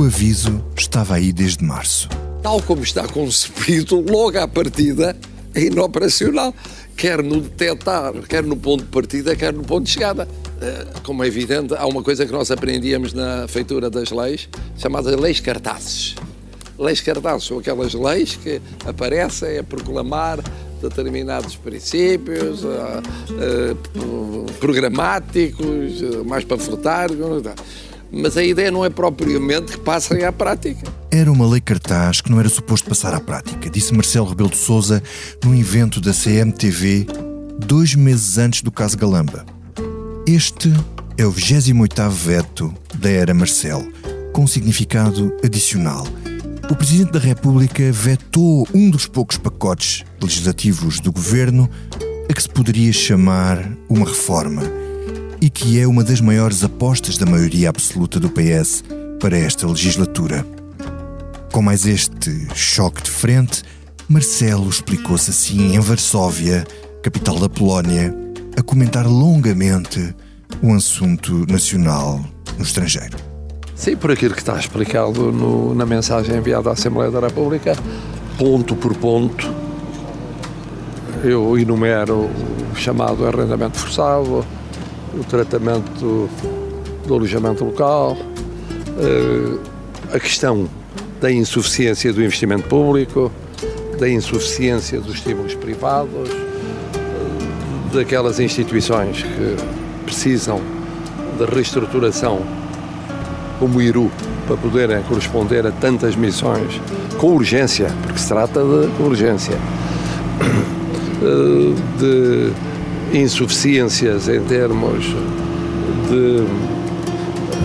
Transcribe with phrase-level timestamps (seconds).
[0.00, 2.08] O aviso estava aí desde março.
[2.42, 5.14] Tal como está concebido, logo à partida
[5.54, 6.54] é inoperacional,
[6.96, 10.26] quer no detectar, quer no ponto de partida, quer no ponto de chegada.
[10.58, 14.48] Eh, como é evidente, há uma coisa que nós aprendíamos na feitura das leis,
[14.78, 16.14] chamadas leis cartazes.
[16.78, 20.42] Leis cartazes são aquelas leis que aparecem a proclamar
[20.80, 23.02] determinados princípios uh,
[23.98, 27.18] uh, programáticos, mais panfletários.
[28.12, 30.90] Mas a ideia não é propriamente que passem à prática.
[31.10, 34.56] Era uma lei cartaz que não era suposto passar à prática, disse Marcelo Rebelo de
[34.56, 35.02] Sousa
[35.44, 37.06] num evento da CMTV
[37.58, 39.44] dois meses antes do caso Galamba.
[40.26, 40.72] Este
[41.16, 43.86] é o 28º veto da era Marcelo,
[44.32, 46.06] com significado adicional–
[46.70, 51.68] o Presidente da República vetou um dos poucos pacotes legislativos do governo
[52.28, 54.62] a que se poderia chamar uma reforma
[55.40, 58.84] e que é uma das maiores apostas da maioria absoluta do PS
[59.18, 60.44] para esta legislatura.
[61.50, 63.62] Com mais este choque de frente,
[64.08, 66.66] Marcelo explicou-se assim em Varsóvia,
[67.02, 68.14] capital da Polónia,
[68.56, 70.14] a comentar longamente
[70.62, 72.20] um assunto nacional
[72.58, 73.16] no estrangeiro.
[73.74, 77.74] Sim, por aquilo que está explicado no, na mensagem enviada à Assembleia da República,
[78.36, 79.50] ponto por ponto,
[81.24, 82.28] eu enumero
[82.72, 84.44] o chamado arrendamento forçado,
[85.14, 86.28] o tratamento
[87.06, 88.16] do alojamento local,
[88.98, 89.58] eh,
[90.14, 90.68] a questão
[91.20, 93.30] da insuficiência do investimento público,
[93.98, 99.56] da insuficiência dos estímulos privados, eh, daquelas instituições que
[100.04, 100.60] precisam
[101.38, 102.40] de reestruturação
[103.58, 104.10] como o Iru,
[104.46, 106.80] para poderem corresponder a tantas missões
[107.18, 109.54] com urgência, porque se trata de urgência,
[111.22, 112.69] eh, de
[113.12, 115.04] insuficiências em termos
[116.08, 116.46] de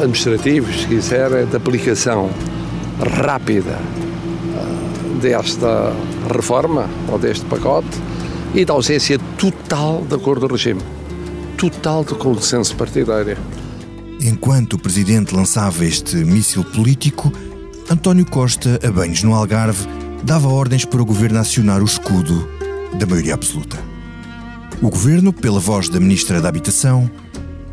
[0.01, 2.29] administrativos, se quiserem, de aplicação
[2.99, 5.93] rápida eh, desta
[6.33, 7.97] reforma ou deste pacote
[8.53, 10.81] e da ausência total de acordo do regime,
[11.57, 13.37] total de consenso partidário.
[14.21, 17.31] Enquanto o presidente lançava este míssil político,
[17.89, 19.85] António Costa, a banhos no Algarve,
[20.23, 22.47] dava ordens para o governo acionar o escudo
[22.97, 23.94] da maioria absoluta.
[24.85, 27.09] O governo, pela voz da ministra da Habitação,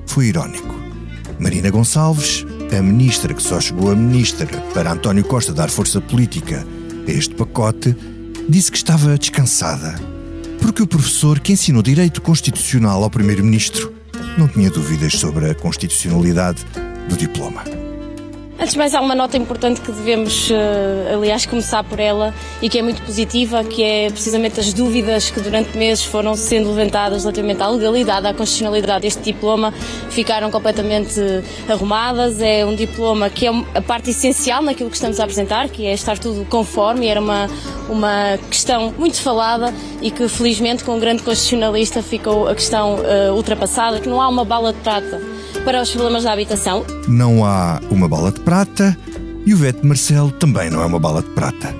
[0.07, 0.75] foi irónico.
[1.39, 6.67] Marina Gonçalves, a ministra que só chegou a ministra para António Costa dar força política
[7.07, 7.95] a este pacote,
[8.49, 9.95] disse que estava descansada,
[10.63, 13.93] porque o professor que ensinou direito constitucional ao primeiro-ministro
[14.39, 16.65] não tinha dúvidas sobre a constitucionalidade
[17.11, 17.82] do diploma.
[18.63, 22.69] Antes de mais, há uma nota importante que devemos, eh, aliás, começar por ela e
[22.69, 27.25] que é muito positiva, que é precisamente as dúvidas que durante meses foram sendo levantadas
[27.25, 29.03] relativamente à legalidade, à constitucionalidade.
[29.03, 29.75] Deste diploma,
[30.11, 31.21] ficaram completamente
[31.69, 32.41] arrumadas.
[32.41, 35.93] É um diploma que é a parte essencial naquilo que estamos a apresentar, que é
[35.93, 37.51] estar tudo conforme, era uma,
[37.89, 43.35] uma questão muito falada e que, felizmente, com um grande constitucionalista ficou a questão uh,
[43.35, 45.32] ultrapassada, que não há uma bala de prata
[45.65, 46.85] para os problemas da habitação.
[47.07, 48.97] Não há uma bala de prata
[49.45, 51.75] e o veto de Marcelo também não é uma bala de prata.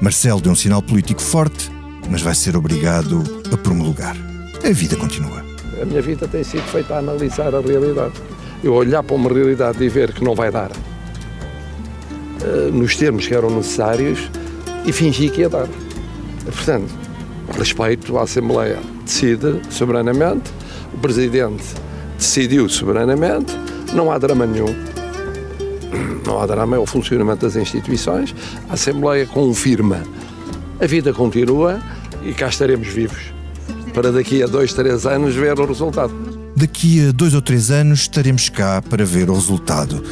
[0.00, 1.70] Marcelo deu um sinal político forte,
[2.10, 3.22] mas vai ser obrigado
[3.52, 4.16] a promulgar.
[4.64, 5.44] A vida continua.
[5.80, 8.14] A minha vida tem sido feita a analisar a realidade.
[8.62, 13.34] Eu olhar para uma realidade e ver que não vai dar uh, nos termos que
[13.34, 14.30] eram necessários
[14.84, 15.68] e fingir que ia dar.
[16.44, 16.92] Portanto,
[17.58, 20.50] respeito à Assembleia decide soberanamente,
[20.94, 21.64] o Presidente
[22.16, 23.52] decidiu soberanamente,
[23.92, 24.74] não há drama nenhum.
[26.26, 28.34] Não há drama, é o funcionamento das instituições.
[28.68, 30.02] A Assembleia confirma.
[30.80, 31.80] A vida continua
[32.22, 33.36] e cá estaremos vivos
[33.96, 36.12] para daqui a dois, três anos ver o resultado.
[36.54, 40.02] Daqui a dois ou três anos estaremos cá para ver o resultado.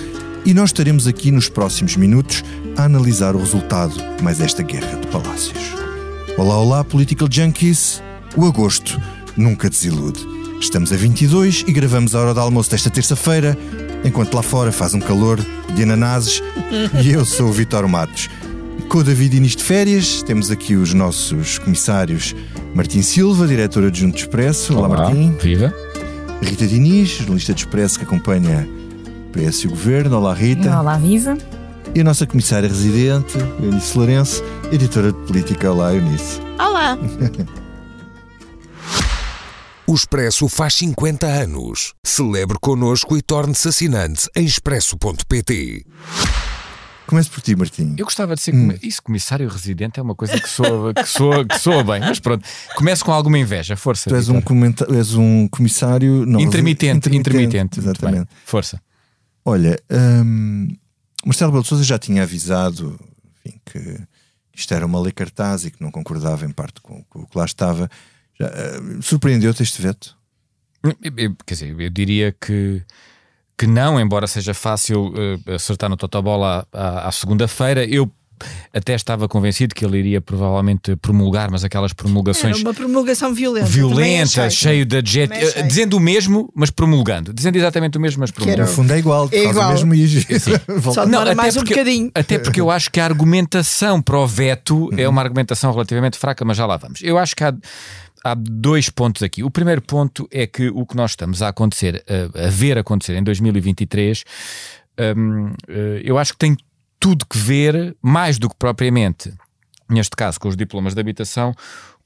[0.43, 2.43] E nós estaremos aqui nos próximos minutos
[2.79, 5.75] a analisar o resultado mais esta guerra de palácios.
[6.39, 8.03] Olá, olá, Political Junkies.
[8.35, 8.99] O agosto
[9.37, 10.34] nunca desilude.
[10.65, 13.57] Estamos a 22 e gravamos a hora do almoço desta terça-feira,
[14.03, 15.39] enquanto lá fora faz um calor
[15.75, 16.43] de ananases
[17.05, 18.31] e eu sou o Vitor Matos.
[18.89, 22.35] Com o David Inês de férias, temos aqui os nossos comissários
[22.75, 24.77] Martim Silva, diretor adjunto de Expresso.
[24.77, 25.37] Olá, Olá Martim.
[25.41, 25.73] Viva.
[26.43, 28.67] Rita Diniz, jornalista de Expresso que acompanha
[29.29, 30.17] o PS e o Governo.
[30.17, 30.81] Olá, Rita.
[30.81, 31.37] Olá, Viva.
[31.95, 35.71] E a nossa comissária residente, Eunice Lourenço, editora de política.
[35.71, 36.41] Olá, Eunice.
[36.59, 36.99] Olá.
[39.87, 41.93] O Expresso faz 50 anos.
[42.03, 45.85] Celebre connosco e torne-se assinante em expresso.pt.
[47.07, 47.95] Comece por ti, Martim.
[47.99, 48.55] Eu gostava de ser.
[48.55, 48.75] Hum.
[48.83, 52.43] Isso, comissário residente, é uma coisa que soa, que, soa, que soa bem, mas pronto.
[52.77, 54.09] Comece com alguma inveja, força.
[54.09, 54.87] Tu és, um, comenta...
[54.91, 56.25] és um comissário.
[56.25, 57.81] Não, intermitente, intermitente, intermitente.
[57.81, 58.29] Exatamente.
[58.47, 58.81] Força.
[59.45, 60.69] Olha, hum,
[61.27, 62.99] Marcelo Rebelo de Sousa já tinha avisado
[63.45, 64.01] enfim, que
[64.57, 67.37] isto era uma lei cartaz e que não concordava em parte com, com o que
[67.37, 67.91] lá estava.
[68.39, 70.17] Já, uh, Surpreendeu-te este veto?
[71.47, 72.83] Quer dizer, eu diria que,
[73.57, 77.85] que não, embora seja fácil uh, acertar no Totobola à, à segunda-feira.
[77.85, 78.11] Eu
[78.73, 82.57] até estava convencido que ele iria provavelmente promulgar, mas aquelas promulgações.
[82.57, 83.67] Era uma promulgação violenta.
[83.67, 85.55] Violenta, cheio de adjetivos.
[85.67, 87.33] Dizendo o mesmo, mas promulgando.
[87.33, 88.69] Dizendo exatamente o mesmo, mas promulgando.
[88.69, 89.83] No fundo é igual, é faz igual.
[89.83, 90.41] o mesmo e
[90.93, 92.11] Só não, até mais porque, um bocadinho.
[92.15, 94.99] Até porque eu acho que a argumentação para o veto uhum.
[94.99, 97.01] é uma argumentação relativamente fraca, mas já lá vamos.
[97.03, 97.55] Eu acho que há
[98.25, 99.45] há dois pontos aqui.
[99.45, 103.15] O primeiro ponto é que o que nós estamos a acontecer, a, a ver acontecer
[103.15, 104.25] em 2023,
[105.17, 106.57] um, eh, eu acho que tem
[106.99, 109.33] tudo que ver, mais do que propriamente,
[109.91, 111.55] neste caso com os diplomas de habitação,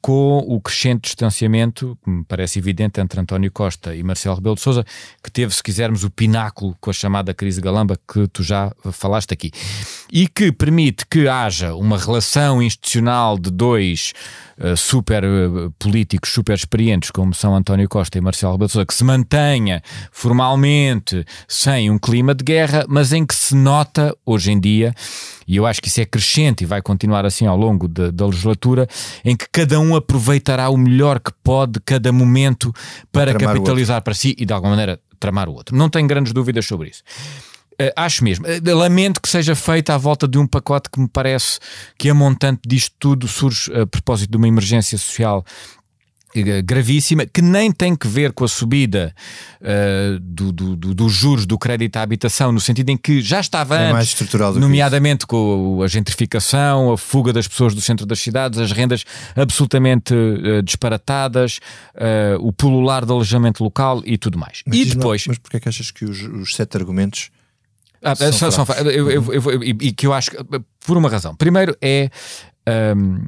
[0.00, 4.60] com o crescente distanciamento, que me parece evidente, entre António Costa e Marcelo Rebelo de
[4.60, 4.84] Sousa,
[5.22, 9.32] que teve, se quisermos, o pináculo com a chamada crise galamba que tu já falaste
[9.32, 9.50] aqui.
[10.12, 14.12] E que permite que haja uma relação institucional de dois
[14.58, 18.86] uh, super uh, políticos, super experientes, como são António Costa e Marcelo Rebelo de Sousa,
[18.86, 24.52] que se mantenha formalmente sem um clima de guerra, mas em que se nota, hoje
[24.52, 24.94] em dia,
[25.46, 28.26] e eu acho que isso é crescente e vai continuar assim ao longo de, da
[28.26, 28.86] legislatura,
[29.24, 32.73] em que cada um aproveitará o melhor que pode cada momento
[33.12, 35.76] para capitalizar para si e de alguma maneira tramar o outro.
[35.76, 37.02] Não tenho grandes dúvidas sobre isso.
[37.81, 38.44] Uh, acho mesmo.
[38.44, 41.61] Uh, lamento que seja feita à volta de um pacote que me parece
[41.96, 45.77] que a montante disto tudo surge a propósito de uma emergência social eh,
[46.64, 49.14] gravíssima, que nem tem que ver com a subida
[49.60, 53.40] uh, do, do, do, dos juros do crédito à habitação, no sentido em que já
[53.40, 54.16] estava é antes,
[54.56, 59.04] nomeadamente com a gentrificação, a fuga das pessoas do centro das cidades, as rendas
[59.34, 61.60] absolutamente uh, disparatadas,
[61.94, 64.62] uh, o pulular do alojamento local e tudo mais.
[64.66, 65.26] Mas e depois...
[65.26, 67.31] Mas porquê é que achas que os, os sete argumentos
[68.02, 70.36] ah, são, são, eu, eu, eu, e que eu acho que,
[70.86, 71.34] por uma razão.
[71.34, 72.10] Primeiro é...
[72.96, 73.24] Um,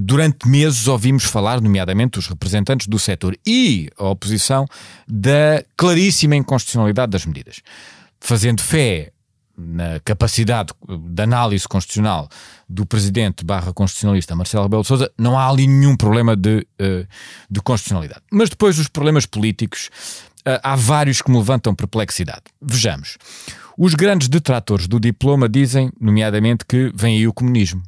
[0.00, 4.66] durante meses ouvimos falar, nomeadamente os representantes do setor e a oposição,
[5.06, 7.60] da claríssima inconstitucionalidade das medidas.
[8.20, 9.12] Fazendo fé
[9.56, 12.28] na capacidade de análise constitucional
[12.68, 17.06] do presidente barra constitucionalista Marcelo Rebelo de Sousa, não há ali nenhum problema de, eh,
[17.48, 18.22] de constitucionalidade.
[18.32, 19.90] Mas depois os problemas políticos,
[20.44, 22.42] eh, há vários que me levantam perplexidade.
[22.60, 23.16] Vejamos.
[23.78, 27.82] Os grandes detratores do diploma dizem, nomeadamente, que vem aí o comunismo.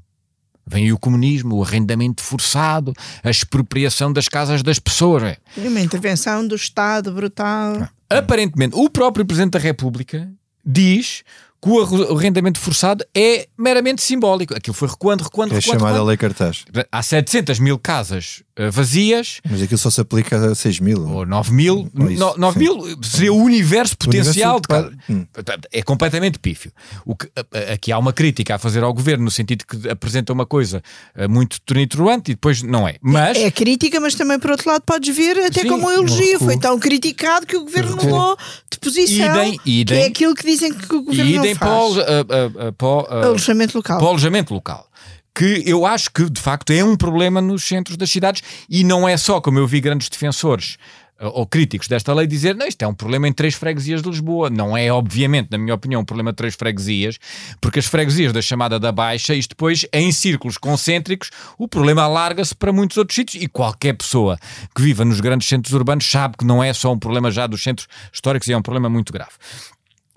[0.67, 2.93] Vem o comunismo, o arrendamento forçado,
[3.23, 5.23] a expropriação das casas das pessoas.
[5.23, 5.37] É.
[5.57, 7.89] Uma intervenção do Estado brutal.
[8.11, 10.29] Aparentemente, o próprio Presidente da República
[10.65, 11.23] diz
[11.63, 14.55] que o arrendamento forçado é meramente simbólico.
[14.55, 15.77] Aquilo foi recuando, recuando, é recuando.
[15.77, 16.09] É chamada recuando.
[16.09, 16.65] lei cartaz.
[16.91, 19.41] Há 700 mil casas vazias.
[19.49, 21.07] Mas aquilo só se aplica a 6 mil.
[21.07, 21.91] Ou 9 mil.
[22.11, 24.61] Isso, 9 mil seria o universo potencial.
[24.69, 25.15] O universo de...
[25.15, 25.27] hum.
[25.73, 26.73] É completamente pífio.
[27.05, 27.29] O que,
[27.73, 30.83] aqui há uma crítica a fazer ao governo, no sentido que apresenta uma coisa
[31.17, 32.97] uh, muito tonitruante e depois não é.
[33.01, 33.37] Mas...
[33.37, 36.39] É crítica, mas também por outro lado podes ver até Sim, como um elogio.
[36.39, 38.37] Foi tão criticado que o governo mudou
[38.71, 39.27] de posição.
[39.27, 41.59] Idem, idem, que é aquilo que dizem que o governo não faz.
[41.59, 43.99] Para o, uh, uh, para o, alojamento local.
[43.99, 44.89] Para o alojamento local
[45.37, 49.07] que eu acho que de facto é um problema nos centros das cidades e não
[49.07, 50.79] é só, como eu vi grandes defensores
[51.19, 54.51] ou críticos desta lei dizer, não, isto é um problema em três freguesias de Lisboa.
[54.51, 57.19] Não é, obviamente, na minha opinião, um problema de três freguesias,
[57.61, 62.55] porque as freguesias da chamada da Baixa, isto depois, em círculos concêntricos, o problema alarga-se
[62.55, 64.39] para muitos outros sítios e qualquer pessoa
[64.75, 67.63] que viva nos grandes centros urbanos sabe que não é só um problema já dos
[67.63, 69.33] centros históricos, é um problema muito grave.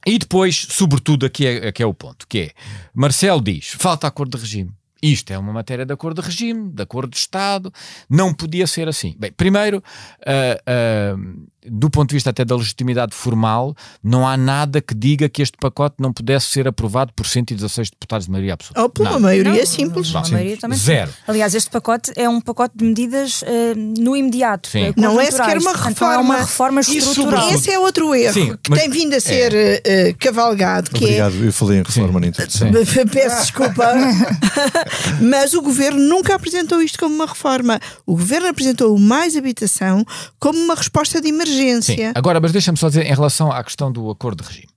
[0.06, 2.52] E depois, sobretudo, aqui é, aqui é o ponto, que é,
[2.94, 4.79] Marcelo diz, falta acordo de regime.
[5.02, 7.72] Isto é uma matéria de acordo de regime, de acordo de Estado,
[8.10, 9.16] não podia ser assim.
[9.18, 14.82] Bem, primeiro, uh, uh, do ponto de vista até da legitimidade formal, não há nada
[14.82, 18.82] que diga que este pacote não pudesse ser aprovado por 116 deputados de maioria absoluta.
[18.82, 20.14] Ou por uma maioria não, simples.
[20.14, 21.12] Uma maioria também Zero.
[21.28, 24.70] Aliás, este pacote é um pacote de medidas uh, no imediato.
[24.70, 24.94] Sim.
[24.96, 25.90] Não é sequer uma reforma.
[25.92, 27.50] Então é uma reforma estrutural.
[27.50, 30.10] Esse é outro erro Sim, que tem vindo a ser é.
[30.10, 30.90] uh, cavalgado.
[30.92, 31.48] Que Obrigado, é...
[31.48, 32.70] eu falei em reforma na introdução.
[33.12, 33.94] Peço desculpa.
[35.22, 37.80] Mas o governo nunca apresentou isto como uma reforma.
[38.06, 40.06] O governo apresentou o mais habitação
[40.40, 41.96] como uma resposta de emergência.
[41.96, 42.12] Sim.
[42.16, 44.70] Agora, mas deixa-me só dizer em relação à questão do acordo de regime.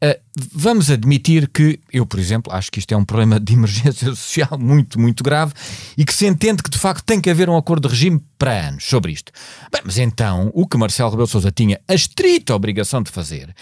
[0.00, 0.14] Uh,
[0.52, 4.56] vamos admitir que eu, por exemplo, acho que isto é um problema de emergência social
[4.56, 5.52] muito, muito grave
[5.96, 8.68] e que se entende que de facto tem que haver um acordo de regime para
[8.68, 9.32] anos sobre isto.
[9.72, 13.52] Bem, mas então o que Marcelo Rebelo Sousa tinha a estrita obrigação de fazer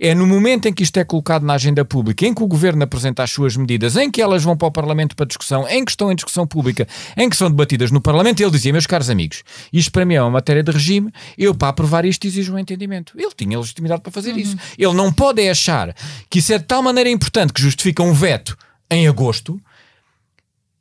[0.00, 2.82] é no momento em que isto é colocado na agenda pública, em que o governo
[2.82, 5.92] apresenta as suas medidas, em que elas vão para o Parlamento para discussão, em que
[5.92, 9.42] estão em discussão pública, em que são debatidas no Parlamento, ele dizia: Meus caros amigos,
[9.72, 13.12] isto para mim é uma matéria de regime, eu para aprovar isto exijo um entendimento.
[13.16, 14.38] Ele tinha legitimidade para fazer uhum.
[14.38, 14.56] isso.
[14.78, 15.94] Ele não pode é achar achar
[16.28, 18.56] que isso é de tal maneira importante que justifica um veto
[18.90, 19.60] em agosto,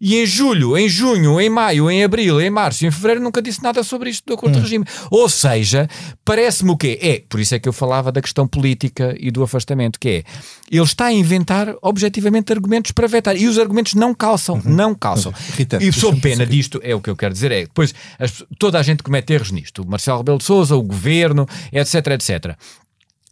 [0.01, 3.61] e em julho, em junho, em maio, em abril, em março em fevereiro nunca disse
[3.61, 4.85] nada sobre isto do acordo de regime.
[5.11, 5.87] Ou seja,
[6.23, 6.97] parece-me o quê?
[7.01, 10.23] É, por isso é que eu falava da questão política e do afastamento, que é,
[10.71, 15.33] ele está a inventar objetivamente argumentos para vetar e os argumentos não calçam, não calçam.
[15.57, 18.79] Rita, e sob pena disto, é o que eu quero dizer, é depois as- toda
[18.79, 19.81] a gente comete erros nisto.
[19.83, 22.55] O Marcelo Rebelo de Sousa, o governo, etc, etc.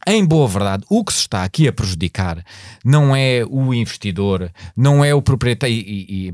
[0.10, 2.42] Em boa verdade, o que se está aqui a prejudicar
[2.84, 5.80] não é o investidor, não é o proprietário, e,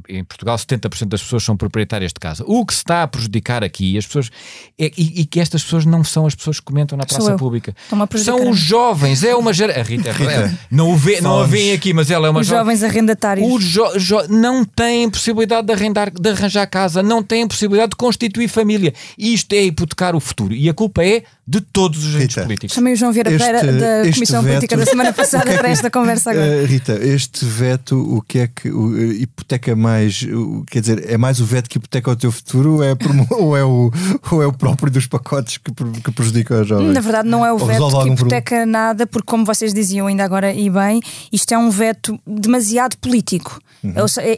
[0.08, 2.44] e- e em Portugal 70% das pessoas são proprietárias de casa.
[2.46, 4.30] O que se está a prejudicar aqui, as pessoas,
[4.80, 7.76] é, e, e que estas pessoas não são as pessoas que comentam na praça pública.
[7.92, 9.82] A São a os jovens, é uma geração.
[9.82, 12.48] A Rita, Rita, não, o vê, não a veem aqui, mas ela é uma Os
[12.48, 12.60] jovem.
[12.76, 13.52] jovens arrendatários.
[13.52, 17.96] Os jo- jo- não têm possibilidade de, arrendar, de arranjar casa, não têm possibilidade de
[17.96, 18.94] constituir família.
[19.18, 20.54] Isto é hipotecar o futuro.
[20.54, 22.74] E a culpa é de todos os agentes Rita, políticos.
[22.76, 23.74] Chamei o João Vieira Este- Pereira
[24.04, 26.46] da Comissão veto- Política da semana passada O que é que- para esta conversa agora.
[26.46, 30.22] Eh, Rita, este veto, o que é que o, eh, hipoteca mais?
[30.24, 32.96] o- quer dizer, é mais o veto que hipoteca o teu futuro ou é,
[33.32, 33.92] ou é, o,
[34.32, 35.72] ou é o próprio dos pacotes que,
[36.02, 36.94] que prejudica os jovens?
[36.94, 38.16] Na verdade, não é o Ou veto que algum problema?
[38.16, 42.98] hipoteca nada, porque, como vocês diziam ainda agora e bem, isto é um veto demasiado
[43.00, 43.60] político.
[43.84, 43.92] Uhum.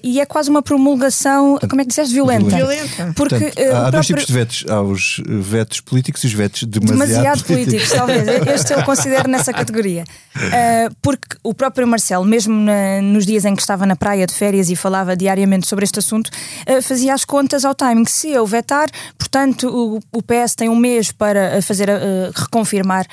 [0.04, 2.56] E é quase uma promulgação, como é que disseste, violenta.
[2.56, 3.14] Violenta.
[3.16, 4.66] Porque Portanto, eh, há dois próprio- tipos de vetos.
[4.68, 6.64] Há os vetos políticos e os vetos
[6.98, 8.28] demasiado, demasiado políticos, talvez.
[8.48, 10.04] Este eu considero nessa categoria.
[10.36, 14.34] Uh, porque o próprio Marcelo, mesmo na- nos dias em que estava na praia de
[14.34, 16.28] férias e falava diariamente sobre este assunto,
[16.68, 18.06] uh, fazia as contas ao timing.
[18.06, 23.06] Se eu vetar, portanto, o, o PS tem um mês para fazer uh, reconfirmar.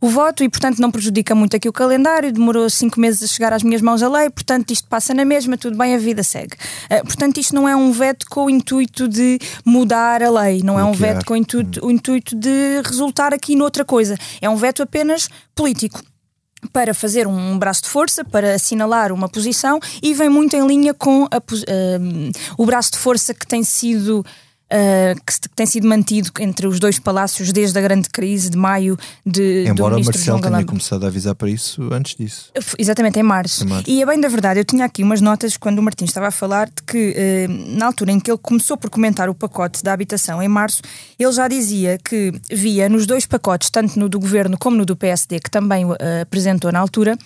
[0.00, 2.32] O voto e, portanto, não prejudica muito aqui o calendário.
[2.32, 5.58] Demorou cinco meses a chegar às minhas mãos a lei, portanto, isto passa na mesma,
[5.58, 6.54] tudo bem, a vida segue.
[6.90, 10.78] Uh, portanto, isto não é um veto com o intuito de mudar a lei, não
[10.78, 14.16] é um veto com o intuito, o intuito de resultar aqui noutra coisa.
[14.40, 16.02] É um veto apenas político.
[16.74, 20.92] Para fazer um braço de força, para assinalar uma posição e vem muito em linha
[20.92, 24.24] com a pos- ahm, o braço de força que tem sido.
[24.70, 28.56] Ah, que que tem sido mantido entre os dois palácios desde a grande crise de
[28.56, 32.14] maio de, do Embora o ministro João Marcelo tenha começado a avisar para isso antes
[32.14, 32.52] disso.
[32.78, 33.64] Exatamente, em março.
[33.64, 33.90] Em março.
[33.90, 36.30] E é bem da verdade, eu tinha aqui umas notas quando o Martins estava a
[36.30, 39.92] falar de que, eh, na altura em que ele começou por comentar o pacote da
[39.92, 40.82] habitação em março,
[41.18, 44.96] ele já dizia que via nos dois pacotes, tanto no do governo como no do
[44.96, 47.16] PSD, que também eh, apresentou na altura,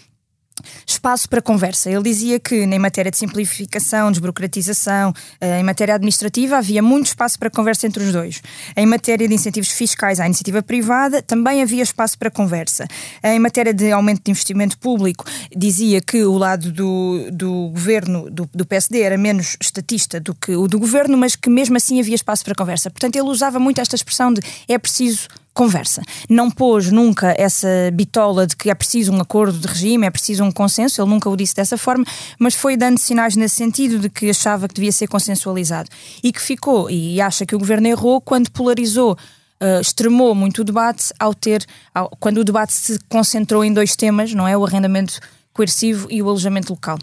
[0.87, 1.90] espaço para conversa.
[1.90, 7.38] Ele dizia que em matéria de simplificação, desburocratização, eh, em matéria administrativa, havia muito espaço
[7.38, 8.42] para conversa entre os dois.
[8.76, 12.87] Em matéria de incentivos fiscais à iniciativa privada, também havia espaço para conversa.
[13.23, 18.49] Em matéria de aumento de investimento público, dizia que o lado do, do governo, do,
[18.52, 22.14] do PSD, era menos estatista do que o do governo, mas que mesmo assim havia
[22.14, 22.90] espaço para conversa.
[22.90, 26.02] Portanto, ele usava muito esta expressão de é preciso conversa.
[26.28, 30.42] Não pôs nunca essa bitola de que é preciso um acordo de regime, é preciso
[30.44, 32.04] um consenso, ele nunca o disse dessa forma,
[32.38, 35.88] mas foi dando sinais nesse sentido de que achava que devia ser consensualizado.
[36.23, 39.16] E que ficou, e acha que o governo errou quando polarizou.
[39.62, 43.94] uh, extremou muito o debate ao ter, ao- quando o debate se concentrou em dois
[43.96, 44.58] temas, não é?
[44.58, 45.20] O arrendamento
[45.52, 46.99] coercivo e o alojamento local.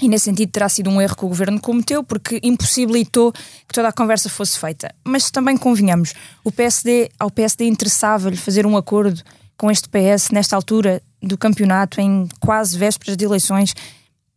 [0.00, 3.88] E nesse sentido terá sido um erro que o governo cometeu porque impossibilitou que toda
[3.88, 4.92] a conversa fosse feita.
[5.04, 9.22] Mas também convenhamos, o PSD, ao PSD interessava-lhe fazer um acordo
[9.56, 13.72] com este PS nesta altura do campeonato, em quase vésperas de eleições.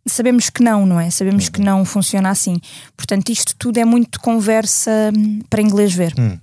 [0.06, 1.10] Sabemos que não, não é?
[1.10, 2.62] Sabemos que não funciona assim.
[2.96, 6.14] Portanto, isto tudo é muito conversa hum, para inglês ver.
[6.18, 6.38] Hum.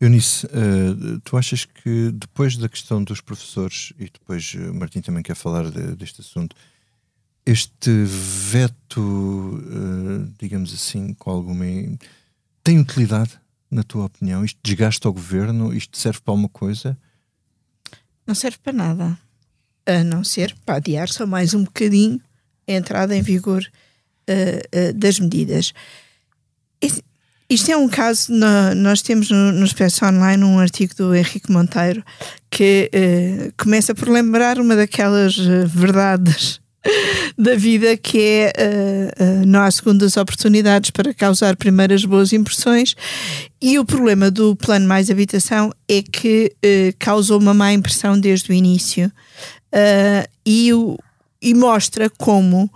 [0.00, 5.22] Eunice, eh, tu achas que depois da questão dos professores, e depois eh, Martim também
[5.22, 6.56] quer falar de- deste assunto,
[7.50, 11.64] este veto, eh, digamos assim, com alguma.
[12.62, 13.30] tem utilidade,
[13.70, 14.44] na tua opinião?
[14.44, 15.72] Isto desgasta o governo?
[15.72, 16.96] Isto serve para alguma coisa?
[18.26, 19.18] Não serve para nada.
[19.86, 22.20] A não ser para adiar só mais um bocadinho
[22.68, 23.64] a entrada em vigor
[24.26, 25.72] eh, eh, das medidas.
[26.80, 27.02] Esse-
[27.48, 31.50] Isto é um caso, nó- nós temos no, no Expresso Online um artigo do Henrique
[31.50, 32.04] Monteiro
[32.48, 36.59] que eh, começa por lembrar uma daquelas verdades
[37.36, 42.94] da vida que é eh, eh, não há segundas oportunidades para causar primeiras boas impressões.
[43.60, 48.50] E o problema do plano mais habitação é que eh, causou uma má impressão desde
[48.50, 49.12] o início
[50.44, 50.98] e, o-
[51.40, 52.68] e mostra como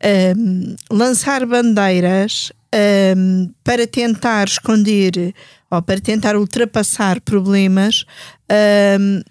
[0.00, 5.34] ehm, lançar bandeiras ehm, para tentar esconder
[5.70, 8.04] ou para tentar ultrapassar problemas
[8.50, 9.22] ehm,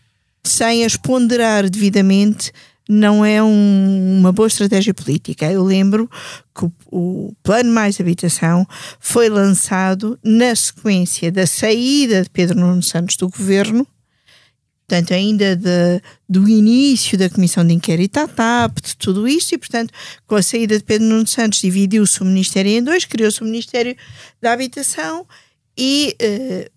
[0.44, 2.52] sem as ponderar devidamente
[2.90, 5.50] não é um- uma boa estratégia política.
[5.52, 6.10] Eu lembro
[6.54, 8.68] que o, o Plano Mais Habitação
[9.00, 13.88] foi lançado na sequência da saída de Pedro Nuno Santos do governo
[14.92, 19.58] portanto, ainda de, do início da comissão de inquérito à TAP, de tudo isto, e,
[19.58, 19.94] portanto,
[20.28, 23.96] com a saída de Pedro Nuno Santos, dividiu-se o Ministério em dois, criou-se o Ministério
[24.42, 25.26] da Habitação
[25.78, 26.72] e uh,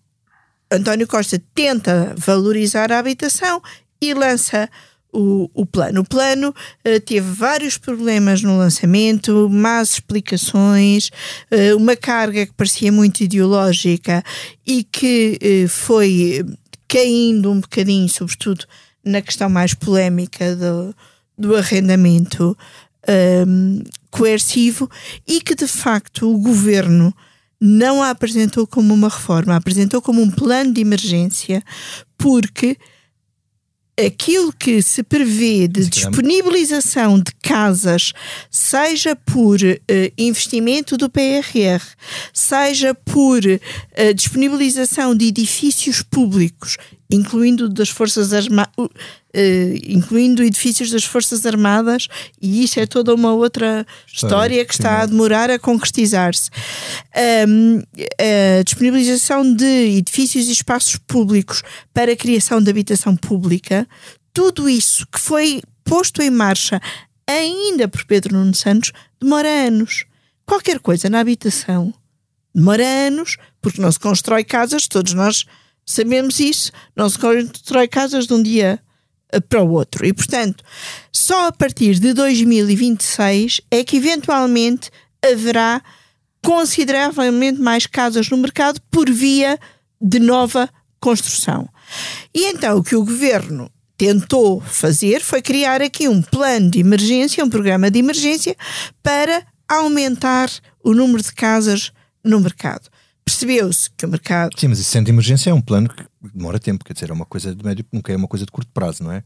[0.71, 3.61] António Costa tenta valorizar a habitação
[4.01, 4.69] e lança
[5.15, 6.01] o, o plano.
[6.01, 11.09] O plano uh, teve vários problemas no lançamento, más explicações,
[11.51, 14.23] uh, uma carga que parecia muito ideológica
[14.65, 16.45] e que uh, foi
[16.87, 18.65] caindo um bocadinho, sobretudo
[19.03, 20.95] na questão mais polémica do,
[21.37, 22.57] do arrendamento
[23.47, 24.89] um, coercivo
[25.27, 27.13] e que de facto o governo
[27.59, 31.63] não a apresentou como uma reforma, a apresentou como um plano de emergência,
[32.17, 32.77] porque
[33.97, 38.11] aquilo que se prevê de disponibilização de casas,
[38.51, 39.79] seja por uh,
[40.17, 41.81] investimento do PRR,
[42.33, 46.77] seja por uh, disponibilização de edifícios públicos,
[47.09, 48.73] incluindo das Forças Armadas.
[48.77, 52.07] Uh, incluindo edifícios das Forças Armadas,
[52.41, 56.49] e isso é toda uma outra história, que está a demorar a concretizar-se.
[57.45, 57.81] Um,
[58.17, 63.85] a disponibilização de edifícios e espaços públicos para a criação de habitação pública,
[64.33, 66.81] tudo isso que foi posto em marcha
[67.27, 70.05] ainda por Pedro Nuno Santos, demora anos.
[70.45, 71.93] Qualquer coisa na habitação
[72.53, 75.45] demora anos, porque não se constrói casas, todos nós
[75.85, 78.79] sabemos isso, não se constrói casas de um dia
[79.31, 80.05] eh, para o outro.
[80.05, 80.63] E, portanto,
[81.11, 84.89] só a partir de 2026 é que eventualmente
[85.23, 85.81] haverá
[86.43, 89.59] consideravelmente mais casas no mercado por via
[89.99, 91.67] de nova construção.
[92.33, 97.43] E então o que o governo tentou fazer foi criar aqui um plano de emergência,
[97.43, 98.55] um programa de emergência
[99.01, 100.49] para aumentar
[100.83, 101.91] o número de casas
[102.23, 102.89] no mercado.
[103.25, 104.51] Percebeu-se que o mercado.
[104.57, 107.13] Sim, mas isso sendo de emergência é um plano que demora tempo, quer dizer, é
[107.13, 109.23] uma coisa de médio, nunca é uma coisa de curto prazo, não é?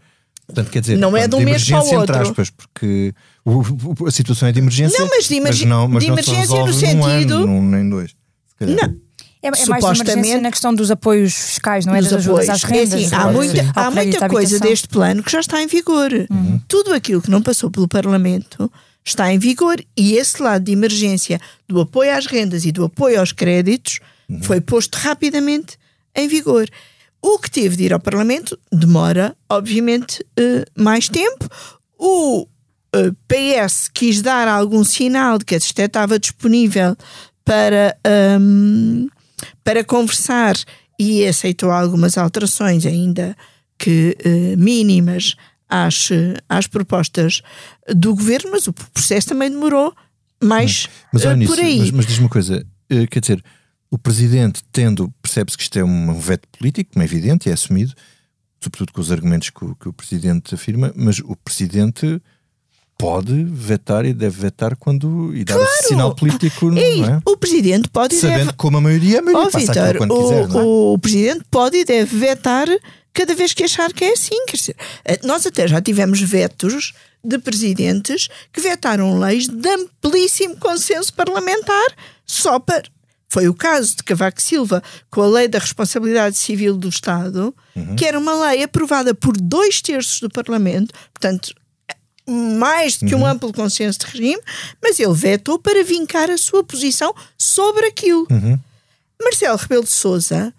[0.47, 2.17] Portanto, quer dizer, não é de um mês para o outro.
[2.17, 3.13] Aspas, porque
[3.45, 4.97] o, o, a situação é de emergência.
[4.97, 7.45] Não, mas de, emerg mas não, mas de emergência no sentido.
[7.45, 8.15] Num ano, nem dois.
[8.59, 8.95] Não.
[9.41, 12.01] É, é mais emergência na questão dos apoios fiscais, não é?
[12.01, 12.93] Das ajudas às rendas.
[12.93, 16.11] É assim, há muita, há muita coisa deste plano que já está em vigor.
[16.29, 16.59] Uhum.
[16.67, 18.71] Tudo aquilo que não passou pelo Parlamento
[19.03, 23.19] está em vigor e esse lado de emergência do apoio às rendas e do apoio
[23.19, 24.41] aos créditos uhum.
[24.43, 25.77] foi posto rapidamente
[26.15, 26.69] em vigor.
[27.21, 31.49] O que teve de ir ao Parlamento demora, obviamente, uh, mais tempo.
[31.97, 32.47] O
[32.93, 36.95] eh, PS quis dar algum sinal de que isto estava disponível
[37.45, 37.97] para,
[38.39, 39.07] um,
[39.63, 40.55] para conversar
[40.97, 43.35] e aceitou algumas alterações, ainda
[43.77, 45.35] que uh, mínimas,
[45.69, 46.09] às,
[46.47, 47.41] às propostas
[47.87, 49.93] do governo, mas o processo também demorou
[50.43, 51.79] mais mas, mas, por aí.
[51.79, 52.65] Mas, mas diz-me uma coisa,
[53.09, 53.43] quer dizer,
[53.91, 57.93] o presidente, tendo, percebe-se que isto é um veto político, como é evidente, é assumido,
[58.61, 62.21] sobretudo com os argumentos que o, que o presidente afirma, mas o presidente
[62.97, 65.87] pode vetar e deve vetar quando e dar claro.
[65.87, 67.21] sinal político não é?
[67.25, 68.57] o presidente pode sabendo deve...
[68.57, 70.61] como a maioria, a maioria oh, passa Victor, quando o, quiser, é?
[70.61, 72.67] o presidente pode e deve vetar
[73.13, 76.93] cada vez que achar que é assim quer dizer, eh, nós até já tivemos vetos
[77.23, 81.87] de presidentes que vetaram leis de amplíssimo consenso parlamentar
[82.25, 82.83] só para
[83.31, 87.95] foi o caso de Cavaco Silva com a Lei da Responsabilidade Civil do Estado, uhum.
[87.95, 91.53] que era uma lei aprovada por dois terços do Parlamento, portanto,
[92.27, 93.27] mais do que um uhum.
[93.27, 94.41] amplo consenso de regime,
[94.81, 98.27] mas ele vetou para vincar a sua posição sobre aquilo.
[98.31, 98.59] Uhum.
[99.21, 100.53] Marcelo Rebelo de Souza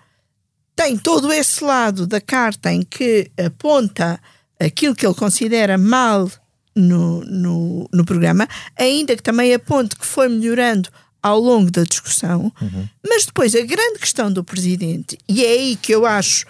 [0.80, 4.18] tem todo esse lado da carta em que aponta
[4.58, 6.30] aquilo que ele considera mal
[6.74, 10.88] no, no, no programa, ainda que também aponte que foi melhorando
[11.22, 12.88] ao longo da discussão, uhum.
[13.06, 16.46] mas depois a grande questão do presidente, e é aí que eu acho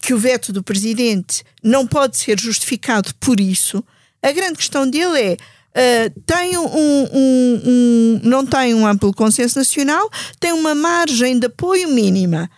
[0.00, 3.84] que o veto do presidente não pode ser justificado por isso,
[4.22, 5.36] a grande questão dele é.
[5.70, 11.46] Uh, tem um, um, um, não tem um amplo consenso nacional, tem uma margem de
[11.46, 12.50] apoio mínima.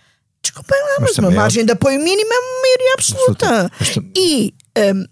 [0.42, 3.66] Desculpem lá, mas, mas uma margem de apoio mínima é uma maioria absoluta.
[3.66, 4.10] absoluta.
[4.16, 4.54] E
[4.94, 5.04] um,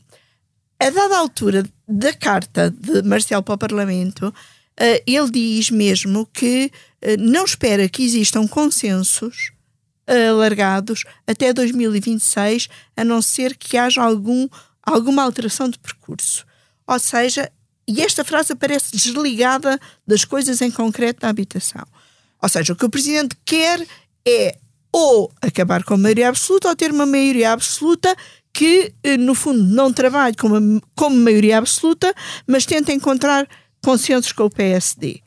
[0.80, 6.70] a dada altura da carta de Marcelo para o Parlamento, uh, ele diz mesmo que
[7.02, 9.52] uh, não espera que existam consensos
[10.08, 14.48] alargados até 2026, a não ser que haja algum,
[14.82, 16.46] alguma alteração de percurso.
[16.86, 17.52] Ou seja,
[17.86, 21.84] e esta frase aparece desligada das coisas em concreto da habitação.
[22.40, 23.86] Ou seja, o que o Presidente quer
[24.26, 24.56] é
[24.92, 28.14] ou acabar com a maioria absoluta ou ter uma maioria absoluta
[28.52, 32.12] que, eh, no fundo, não trabalhe como, como maioria absoluta,
[32.46, 33.46] mas tenta encontrar
[33.82, 35.20] consensos com o PSD.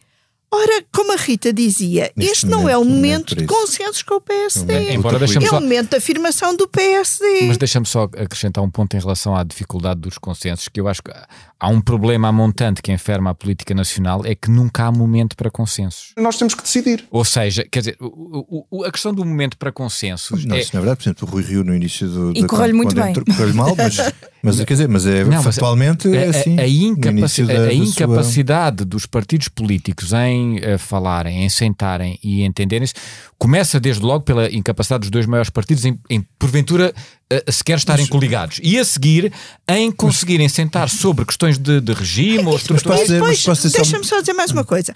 [0.54, 2.98] Ora, como a Rita dizia, Neste este não é o momento,
[3.34, 4.92] é momento de consensos com o PSD.
[4.94, 7.44] Embora deixamos É só- o momento de afirmação do PSD.
[7.48, 11.02] Mas deixa-me só acrescentar um ponto em relação à dificuldade dos consensos, que eu acho
[11.02, 11.12] que
[11.58, 15.38] há um problema a montante que enferma a política nacional, é que nunca há momento
[15.38, 16.12] para consensos.
[16.18, 17.06] Nós temos que decidir.
[17.10, 20.60] Ou seja, quer dizer, o- o- o- a questão do momento para consensos Não, é,
[20.60, 20.98] não é verdade.
[20.98, 22.32] Por exemplo, o Rui Rio no início do.
[22.36, 23.14] E da- correu-lhe muito bem.
[23.14, 23.96] Correu-lhe mal, mas,
[24.44, 26.60] mas quer dizer, mas é Não, mas factualmente a, é assim.
[26.60, 31.44] a- a incapaci- da- a- a da sua- incapacidade dos partidos políticos em eh, falarem,
[31.44, 32.94] em sentarem e entenderem-se,
[33.38, 36.94] começa desde logo pela incapacidade dos dois maiores partidos em, em, porventura,
[37.30, 38.60] eh, sequer estarem coligados.
[38.64, 39.32] E a seguir,
[39.68, 43.46] em conseguirem sentar sobre questões de, de regime ou Mas estruturas.
[43.48, 44.94] mas deixa-me só dizer mais uma coisa.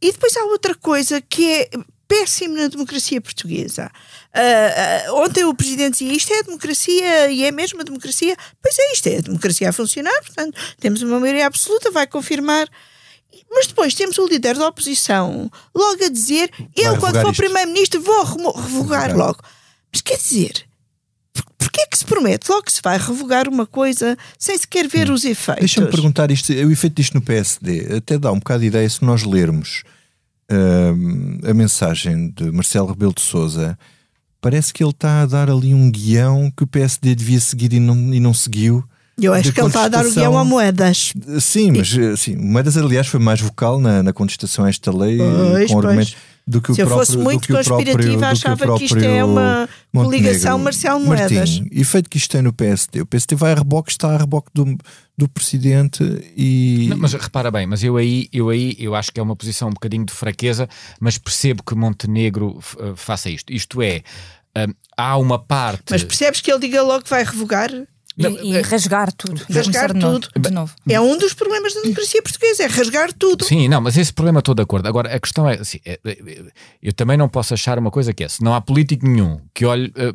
[0.00, 1.70] E depois há outra coisa que é
[2.08, 3.90] péssimo na democracia portuguesa.
[4.32, 8.36] Ah, ah, ontem o Presidente dizia isto é a democracia e é mesmo a democracia.
[8.62, 12.68] Pois é, isto é a democracia a funcionar, portanto, temos uma maioria absoluta, vai confirmar.
[13.50, 17.34] Mas depois temos o líder da oposição logo a dizer: eu, quando for.
[17.34, 19.38] Primeiro-Ministro, vou revogar logo.
[19.92, 20.64] Mas quer dizer,
[21.32, 24.86] por- porquê é que se promete logo que se vai revogar uma coisa sem sequer
[24.88, 25.60] ver os efeitos?
[25.60, 29.02] Deixa-me perguntar isto, o efeito disto no PSD até dá um bocado de ideia se
[29.04, 29.82] nós lermos
[30.50, 33.78] hum, a mensagem de Marcelo Rebelo de Souza
[34.40, 37.80] parece que ele está a dar ali um guião que o PSD devia seguir e
[37.80, 38.84] não, e não seguiu.
[39.20, 41.12] Eu acho que ele está a dar o guião a moedas.
[41.40, 45.16] Sim, mas assim, o Moedas, aliás, foi mais vocal na, na contestação a esta lei
[45.18, 45.84] Pois, com pois.
[45.86, 48.18] argumentos do que o Se eu próprio fosse do muito que o próprio- conspirativa, do
[48.18, 50.18] que o achava que isto é próprio uma Montenegro.
[50.20, 51.32] coligação Marcelo Moedas.
[51.58, 53.00] Martim, efeito que isto tem no PSD.
[53.00, 54.76] O PSD vai a reboque, está a reboque do,
[55.16, 56.04] do presidente
[56.36, 56.86] e.
[56.90, 59.68] Não, mas repara bem, mas eu aí, eu aí eu acho que é uma posição
[59.68, 60.68] um bocadinho de fraqueza,
[61.00, 63.50] mas percebo que Montenegro eh, faça isto.
[63.52, 64.02] Isto é,
[64.58, 65.84] hum, há uma parte.
[65.90, 67.70] Mas percebes que ele diga logo que vai revogar?
[68.18, 69.42] E, e rasgar tudo.
[69.42, 70.40] Rasgar começar de novo- tudo.
[70.48, 70.74] De novo.
[70.88, 73.44] É um dos problemas da democracia portuguesa, é rasgar tudo.
[73.44, 74.86] Sim, não, mas esse problema estou de acordo.
[74.88, 76.42] Agora, a questão é assim: é, é, é,
[76.82, 79.66] eu também não posso achar uma coisa que é: se não há político nenhum que
[79.66, 80.12] olhe eh,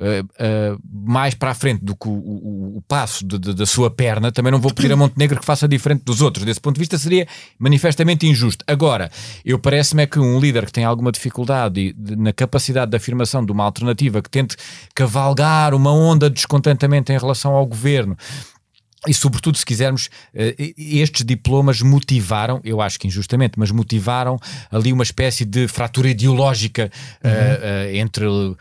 [0.00, 3.66] eh, eh, mais para a frente do que o, o- o passo de- de- da
[3.66, 6.44] sua perna, também não vou pedir a Montenegro que faça diferente dos outros.
[6.44, 7.26] Desse ponto de vista, seria
[7.58, 8.64] manifestamente injusto.
[8.68, 9.10] Agora,
[9.44, 13.44] eu parece-me é que um líder que tem alguma dificuldade de- na capacidade de afirmação
[13.44, 14.56] de uma alternativa que tente
[14.94, 18.16] cavalgar uma onda de descontentamento em relação ao governo.
[19.08, 24.38] E, sobretudo, se quisermos, eh, estes diplomas motivaram, eu acho que injustamente, mas motivaram
[24.70, 26.88] ali uma espécie de fratura ideológica
[27.24, 28.52] eh, eh, entre eh,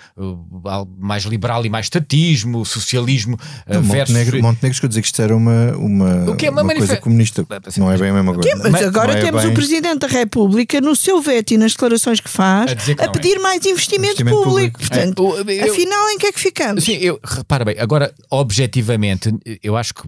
[0.97, 4.15] mais liberal e mais estatismo, socialismo Não, versus.
[4.15, 6.73] Montenegro, Montenegro chegou a dizer que isto era uma, uma, O que é uma uma
[6.73, 7.45] coisa comunista.
[7.77, 8.49] Não é bem a mesma coisa.
[8.63, 11.73] Mas Mas agora é temos bem- o Presidente da República no seu veto e nas
[11.73, 13.09] declarações que faz A a é.
[13.09, 14.79] pedir mais investimento, Investimento público.
[14.79, 14.79] público.
[14.79, 16.83] Portanto, É, o- eu- afinal, em que é que ficamos?
[16.83, 20.01] Sim, eu, repara bem, agora, objetivamente, eu acho que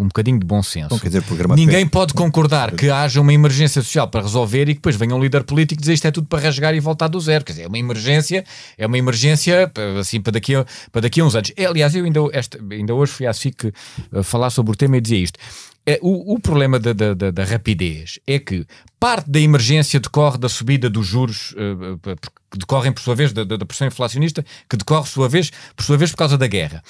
[0.00, 0.88] com um bocadinho de bom senso.
[0.88, 1.22] Bom, dizer,
[1.66, 5.22] Ninguém pode concordar que haja uma emergência social para resolver e que depois venha um
[5.22, 7.44] líder político dizer isto é tudo para rasgar e voltar do zero.
[7.44, 8.42] Quer dizer, é uma emergência,
[8.78, 11.52] é uma emergência assim para daqui a, para daqui a uns anos.
[11.54, 14.96] É, aliás, eu ainda, esta, ainda hoje fui à SIC uh, falar sobre o tema
[14.96, 15.38] e dizia isto.
[15.84, 18.66] É, o, o problema da, da, da- da rapidez é que
[18.98, 21.98] parte da emergência decorre da subida dos juros, uh,
[22.50, 25.50] que decorrem por sua vez da, da da pressão inflacionista, que decorre por sua vez,
[25.76, 26.82] por sua vez por causa da guerra.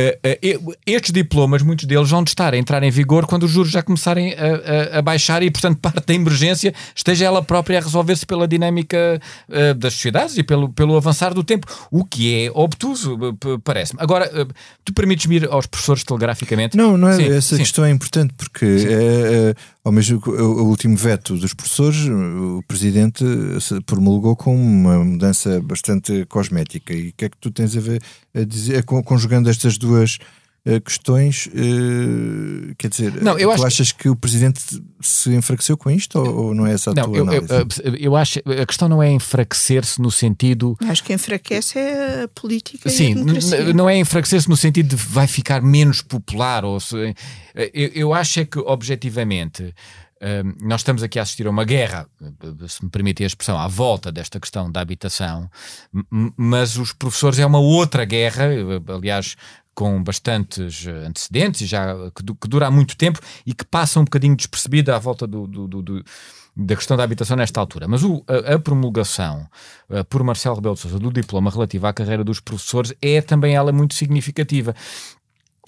[0.00, 3.50] Uh, uh, estes diplomas, muitos deles vão de estar a entrar em vigor quando os
[3.50, 7.78] juros já começarem a, a- a baixar e, portanto, parte da emergência esteja ela própria
[7.78, 12.46] a resolver-se pela dinâmica uh, das sociedades e pelo, pelo avançar do tempo, o que
[12.46, 13.18] é obtuso,
[13.64, 14.00] parece-me.
[14.02, 14.48] Agora, uh,
[14.84, 16.76] tu permites-me ir aos professores telegraficamente?
[16.76, 17.62] Não, não é, Sim, essa sim.
[17.62, 18.64] questão é importante porque
[19.82, 23.24] ao mesmo o, último veto dos professores, o presidente
[23.86, 26.92] promulgou com uma mudança bastante cosmética.
[26.92, 28.02] E o que é que tu tens a ver
[28.34, 30.18] a dizer, con- conjugando estas duas
[30.84, 31.48] questões?
[31.54, 34.08] eh, quer dizer, Não, eu tu acho que- achas que...
[34.08, 34.60] o presidente
[35.00, 37.80] se enfraqueceu com isto ou, ou não é essa a Não, tua eu, eu, análise?
[37.80, 42.28] uh, eu acho a questão não é enfraquecer-se no sentido Acho que enfraquece é a
[42.28, 46.64] política e a Sim, n- não é enfraquecer-se no sentido de vai ficar menos popular.
[46.64, 47.14] Ou se,
[47.72, 49.74] eu, eu acho é que, objetivamente,
[50.60, 52.06] nós estamos aqui a assistir a uma guerra,
[52.68, 55.50] se me permitem a expressão, à volta desta questão da habitação,
[56.36, 58.44] mas os professores é uma outra guerra,
[58.94, 59.34] aliás.
[59.74, 64.04] Com bastantes eh, antecedentes, já que, que dura há muito tempo e que passa um
[64.04, 66.04] bocadinho despercebida à volta do- do- do,
[66.56, 67.86] da questão da habitação nesta altura.
[67.88, 69.46] Mas o- a, a promulgação
[69.88, 73.54] uh, por Marcelo Rebelo de Sousa do diploma relativo à carreira dos professores é também
[73.54, 74.74] ela muito significativa.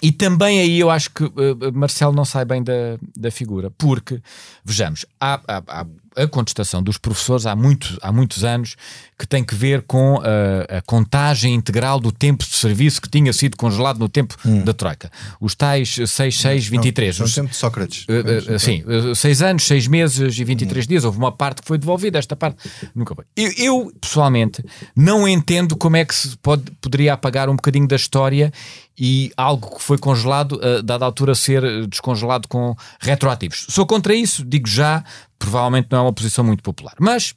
[0.03, 1.33] E também aí eu acho que uh,
[1.73, 4.21] Marcelo não sai bem da, da figura, porque,
[4.65, 5.87] vejamos, há, há- há
[6.17, 8.75] a contestação dos professores há, muito, há muitos anos
[9.23, 13.33] que tem que ver com a, a contagem integral do tempo de serviço que tinha
[13.33, 14.65] sido congelado no tempo Hum.
[14.65, 15.13] da Troika.
[15.41, 17.21] Os tais 6, 6, 23.
[17.21, 18.05] No Os, tempo de Sócrates.
[18.09, 20.89] Uh, uh, sim, uh, seis anos, seis meses e 23 Hum.
[20.89, 21.05] dias.
[21.05, 23.25] Houve uma parte que foi devolvida, esta parte nunca foi.
[23.37, 24.65] Eu, eu, pessoalmente,
[24.97, 28.53] não entendo como é que se pode, poderia apagar um bocadinho da história
[28.99, 33.67] e algo que foi congelado, uh, dada a altura, ser descongelado com retroativos.
[33.69, 35.05] Sou contra isso, digo já,
[35.39, 36.95] provavelmente não é uma posição muito popular.
[36.99, 37.35] Mas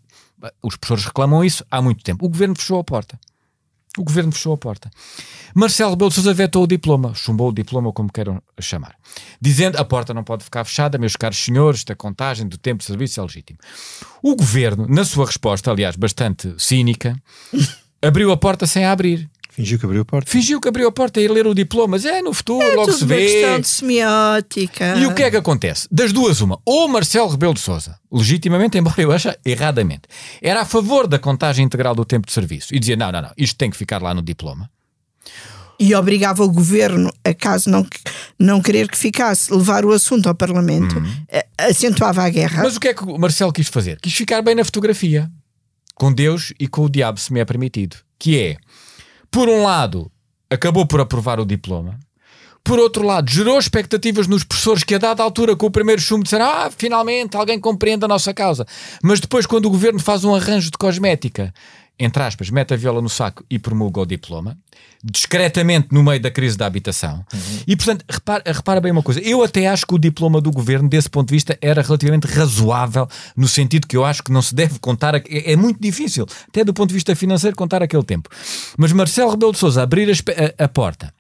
[0.62, 2.26] os professores reclamam isso há muito tempo.
[2.26, 3.19] O governo fechou a porta.
[3.98, 4.91] O governo fechou a porta.
[5.54, 8.95] Marcelo Rebelo de Sousa vetou o diploma, chumbou o diploma, como queiram chamar,
[9.39, 12.86] dizendo a porta não pode ficar fechada, meus caros senhores, esta contagem do tempo de
[12.86, 13.58] serviço é legítimo.
[14.21, 17.15] O governo, na sua resposta, aliás, bastante cínica,
[18.02, 19.30] abriu a porta sem a abrir.
[19.56, 20.30] Fingiu que abriu a porta.
[20.30, 22.88] Fingiu que abriu a porta e ia ler o diploma, mas é no futuro, logo
[22.88, 23.26] Tudo se uma vê.
[23.26, 24.98] questão de semiótica.
[24.98, 25.88] E o que é que acontece?
[25.89, 26.60] Das duas, uma.
[26.65, 30.10] Ou Marcelo Rebelo de Sousa, legitimamente, embora eu ache erradamente,
[30.41, 33.32] era a favor da contagem integral do tempo de serviço e dizia: não, não, não,
[33.38, 34.70] isto tem que ficar lá no diploma.
[35.80, 37.88] E obrigava o governo, a caso não,
[38.38, 42.63] não querer que ficasse, levar o assunto ao Parlamento, eh, acentuava a guerra.
[42.63, 44.00] Mas o que é que o Marcelo quis fazer?
[44.02, 45.30] Quis ficar bem na fotografia,
[45.94, 47.98] com Deus e com o diabo, se me é permitido.
[48.18, 48.58] Que é,
[49.36, 50.10] por um lado,
[50.50, 52.00] acabou por aprovar o diploma.
[52.63, 56.24] Por outro lado, gerou expectativas nos professores que, a dada altura, com o primeiro chumbo,
[56.24, 58.65] disseram: Ah, finalmente alguém compreende a nossa causa.
[59.04, 61.54] Mas depois, quando o governo faz um arranjo de cosmética,
[61.97, 64.58] entre aspas, mete a viola no saco e promulga o diploma,
[65.03, 67.25] discretamente no meio da crise da habitação.
[67.67, 70.89] E, portanto, repara, repara bem uma coisa: eu até acho que o diploma do governo,
[70.89, 74.53] desse ponto de vista, era relativamente razoável, no sentido que eu acho que não se
[74.53, 75.15] deve contar.
[75.15, 78.29] a- É, é muito difícil, até do ponto de vista financeiro, contar aquele tempo.
[78.77, 80.13] Mas Marcelo Rebelo de Souza abrir a
[80.62, 81.13] a- a porta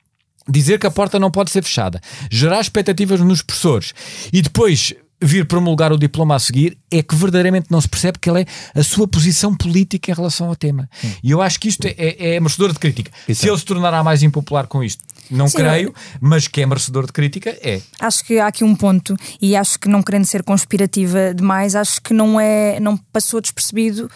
[0.47, 3.93] dizer que a porta não pode ser fechada, gerar expectativas nos professores
[4.31, 4.93] e depois
[5.25, 8.79] vir promulgar o diploma a seguir, é que verdadeiramente não se percebe que ele é
[8.79, 10.89] a sua posição política em relação ao tema.
[11.23, 13.11] E eu acho que isto é, é, é merecedor de crítica.
[13.33, 17.05] Se ele se tornará mais impopular com isto, não Sim, creio, mas que é merecedor
[17.05, 17.81] de crítica, é.
[17.99, 22.01] Acho que há aqui um ponto, e acho que não querendo ser conspirativa demais, acho
[22.01, 24.09] que não é, não passou despercebido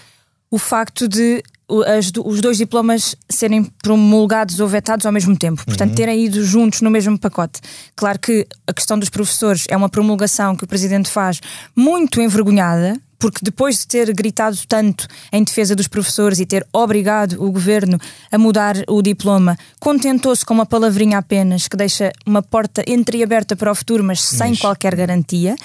[0.51, 1.43] o facto de
[2.11, 6.81] do- os dois diplomas serem promulgados ou vetados ao mesmo tempo, portanto terem ido juntos
[6.81, 7.61] no mesmo pacote.
[7.95, 11.39] Claro que a questão dos professores é uma promulgação que o Presidente faz
[11.75, 17.33] muito envergonhada, porque depois de ter gritado tanto em defesa dos professores e ter obrigado
[17.43, 17.99] o governo
[18.31, 23.71] a mudar o diploma, contentou-se com uma palavrinha apenas que deixa uma porta entreaberta para
[23.71, 25.55] o futuro, mas sem qualquer garantia.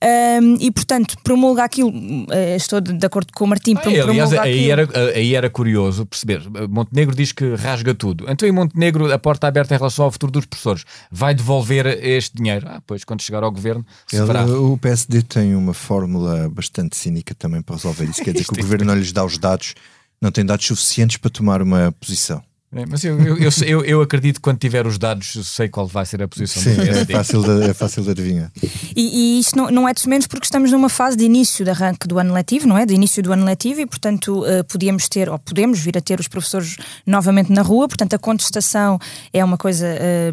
[0.00, 1.92] Ahm, e, portanto, promulga aquilo.
[2.30, 4.96] eh, estou de, de acordo com o Martim, Ah, promulga aliás, aí aquilo.
[4.96, 6.42] era, aí era curioso perceber.
[6.68, 8.24] Montenegro diz que rasga tudo.
[8.28, 12.36] Então, em Montenegro, a porta aberta em relação ao futuro dos professores vai devolver este
[12.36, 12.66] dinheiro.
[12.68, 14.44] Ah, pois, quando chegar ao governo, se Ele- verá.
[14.46, 18.22] o PSD tem uma fórmula bastante cínica também para resolver isso.
[18.22, 19.74] Quer dizer que o governo não lhes dá os dados,
[20.20, 22.42] não tem dados suficientes para tomar uma posição.
[22.74, 25.86] É, mas eu, eu, eu, eu, eu acredito que quando tiver os dados, sei qual
[25.86, 28.50] vai ser a posição Sim, do é fácil de, é fácil de adivinhar.
[28.96, 31.70] E, e isto não, não é de menos porque estamos numa fase de início de
[31.70, 32.86] arranque do ano letivo, não é?
[32.86, 36.18] De início do ano letivo e, portanto, eh, podíamos ter, ou podemos vir a ter
[36.18, 38.98] os professores novamente na rua, portanto, a contestação
[39.34, 40.30] é uma coisa eh,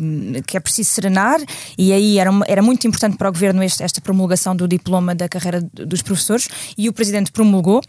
[0.47, 1.41] que é preciso serenar
[1.77, 5.13] e aí era, uma- era muito importante para o governo este- esta promulgação do diploma
[5.13, 6.47] da carreira dos professores
[6.77, 7.81] e o presidente promulgou.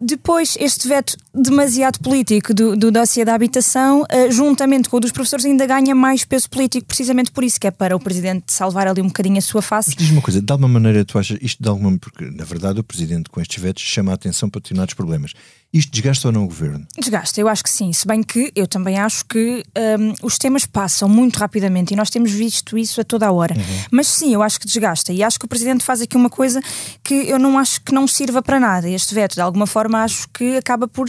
[0.00, 5.12] Depois, este veto demasiado político do, do dossiê da habitação, eh, juntamente com o dos
[5.12, 8.88] professores, ainda ganha mais peso político, precisamente por isso, que é para o presidente salvar
[8.88, 9.90] ali um bocadinho a sua face.
[9.90, 12.80] Mas diz-me uma coisa, de alguma maneira tu achas isto de alguma porque na verdade
[12.80, 15.34] o presidente com estes vetos chama a atenção para determinados problemas.
[15.72, 16.84] Isto desgasta ou não o governo?
[16.98, 17.92] Desgasta, eu acho que sim.
[17.92, 19.62] Se bem que eu também acho que
[20.00, 23.54] hum, os temas passam muito rapidamente e nós temos visto isso a toda a hora.
[23.88, 25.12] Mas sim, eu acho que desgasta.
[25.12, 26.60] E acho que o Presidente faz aqui uma coisa
[27.04, 28.88] que eu não acho que não sirva para nada.
[28.88, 31.08] Este veto, de alguma forma, acho que acaba por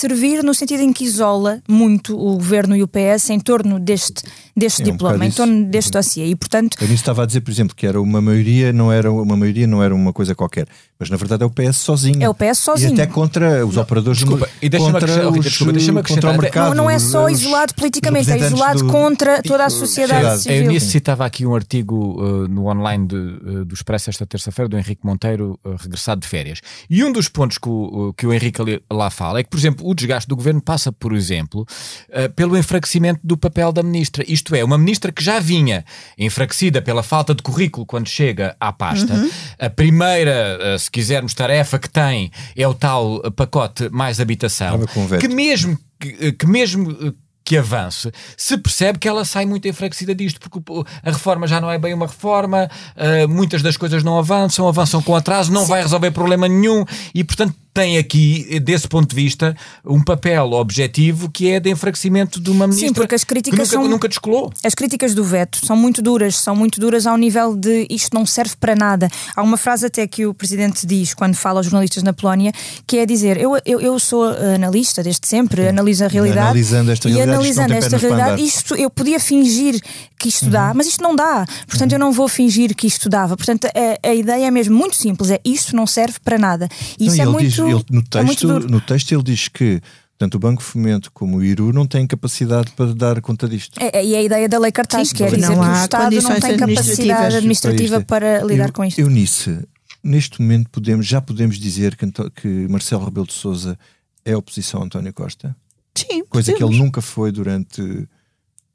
[0.00, 4.22] servir no sentido em que isola muito o Governo e o PS em torno deste,
[4.56, 5.36] deste É um diploma, bocado em isso.
[5.36, 6.26] torno deste dossiê.
[6.26, 9.10] E, portanto, Eu nisso estava a dizer, por exemplo, que era uma maioria, não era
[9.12, 10.66] uma maioria, não era uma coisa qualquer,
[10.98, 12.22] mas na verdade é o PS sozinho.
[12.22, 12.90] É o PS sozinho.
[12.90, 16.38] E até contra os operadores desculpa, do e deixa-me contra, os, desculpa, deixa-me contra o
[16.40, 16.68] mercado.
[16.68, 20.42] não, não é só os- isolado politicamente, é isolado do- contra toda a sociedade sociedade.
[20.42, 20.62] civil.
[20.64, 24.68] Eu nisso citava aqui um artigo uh, no online de, uh, do Expresso esta terça-feira
[24.68, 26.60] do Henrique Monteiro, uh, regressado de férias.
[26.88, 28.60] E um dos pontos que o, uh, que o Henrique
[28.90, 31.66] lá fala é que, por exemplo, o desgaste do governo passa, por exemplo,
[32.08, 34.24] uh, pelo enfraquecimento do papel da ministra.
[34.26, 35.84] Isto é, uma ministra que já vinha
[36.16, 39.12] enfraquecida pela falta de currículo quando chega à pasta.
[39.58, 44.80] A primeira, uh, se quisermos, tarefa que tem é o tal pacote mais habitação.
[45.18, 47.14] Que mesmo que, que mesmo
[47.50, 50.60] que avance, se percebe que ela sai muito enfraquecida disto, porque
[51.02, 55.02] a reforma já não é bem uma reforma, uh, muitas das coisas não avançam, avançam
[55.02, 55.68] com atraso, não Sim.
[55.68, 61.30] vai resolver problema nenhum e, portanto, tem aqui, desse ponto de vista, um papel objetivo
[61.30, 64.08] que é de enfraquecimento de uma ministra Sim, porque as críticas que nunca, são, nunca
[64.08, 64.52] descolou.
[64.64, 68.26] As críticas do veto são muito duras, são muito duras ao nível de isto não
[68.26, 69.08] serve para nada.
[69.34, 72.52] Há uma frase até que o Presidente diz quando fala aos jornalistas na Polónia,
[72.86, 77.08] que é dizer, eu, eu, eu sou analista desde sempre, analiso a realidade analisando esta
[77.08, 79.80] e realidade, analisando esta realidade, isto, eu podia fingir
[80.18, 80.50] que isto uhum.
[80.50, 81.46] dá, mas isto não dá.
[81.66, 81.96] Portanto, uhum.
[81.96, 83.36] eu não vou fingir que isto dava.
[83.36, 86.68] Portanto, a, a, ideia é mesmo muito simples, é isto não serve para nada.
[86.98, 89.80] E isso não, é muito, diz, ele, no é texto, no texto ele diz que
[90.20, 93.80] tanto o Banco Fomento como o IRU não têm capacidade para dar conta disto.
[93.80, 96.40] É, e é a ideia da lei cartaz, que é dizer que o Estado não
[96.40, 98.98] tem capacidade administrativa para, lidar eu, com isto.
[98.98, 99.66] Eunice,
[100.04, 103.78] neste momento podemos, já podemos dizer que, que Marcelo Rebelo de Sousa
[104.22, 105.56] é oposição a António Costa?
[105.94, 106.58] Sim, Coisa podemos.
[106.58, 108.06] que ele nunca foi durante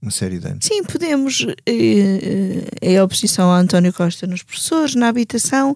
[0.02, 0.66] uma série de anos.
[0.66, 1.46] Sim, podemos.
[1.66, 5.76] É, é a oposição a António Costa nos professores, na habitação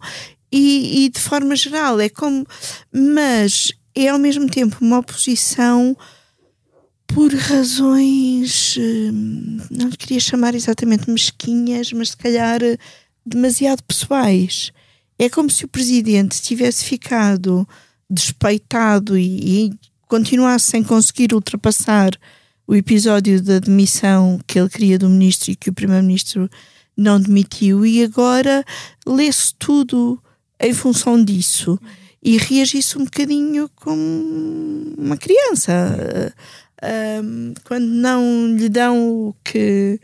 [0.51, 1.99] e, e de forma geral.
[1.99, 2.45] É como.
[2.91, 5.95] Mas é ao mesmo tempo uma oposição
[7.07, 12.59] por razões, hum, não queria chamar exatamente mesquinhas, mas se calhar
[13.25, 14.71] demasiado pessoais.
[15.17, 17.67] É como se o presidente tivesse ficado
[18.09, 19.73] despeitado e, e
[20.07, 22.11] continuasse sem conseguir ultrapassar
[22.65, 26.49] o episódio da demissão que ele queria do ministro e que o primeiro-ministro
[26.95, 28.63] não demitiu, e agora
[29.05, 30.21] lê-se tudo
[30.59, 31.79] em função disso
[32.21, 36.33] e reagisse um bocadinho como uma criança
[36.83, 39.99] uh, quando não lhe dão o que,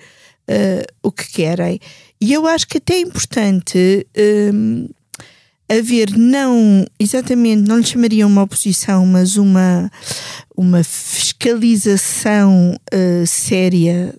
[0.50, 1.80] uh, o que querem.
[2.20, 4.96] E eu acho que até é importante uh,
[5.70, 9.92] haver não exatamente, não lhe chamaria uma oposição, mas uma,
[10.56, 12.80] uma fiscalização
[13.26, 14.16] séria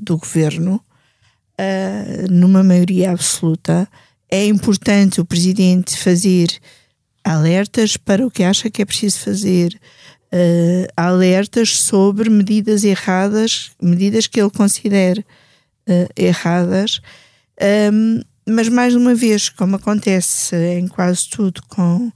[0.00, 0.80] do governo
[2.30, 3.86] numa maioria absoluta.
[4.30, 6.48] É importante o presidente fazer
[7.24, 9.78] alertas para o que acha que é preciso fazer,
[10.32, 17.00] uh, alertas sobre medidas erradas, medidas que ele considere uh, erradas,
[17.92, 22.12] um, mas mais uma vez, como acontece em quase tudo com,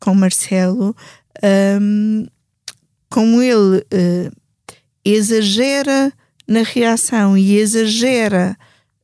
[0.00, 0.96] com Marcelo,
[1.80, 2.26] um,
[3.10, 4.32] como ele uh,
[5.04, 6.12] exagera
[6.48, 8.56] na reação e exagera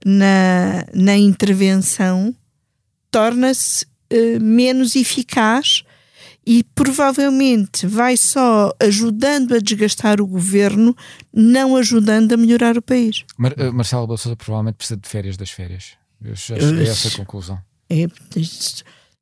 [0.04, 2.34] na, na intervenção,
[3.10, 5.84] torna-se eh, menos eficaz
[6.46, 10.96] e provavelmente vai só ajudando a desgastar o governo,
[11.32, 13.24] não ajudando a melhorar o país.
[13.38, 15.92] Mar uh, Marcelo Bolsonaro provavelmente precisa de férias das férias.
[16.22, 17.58] Eu cheguei a essa conclusão.
[17.88, 18.06] É,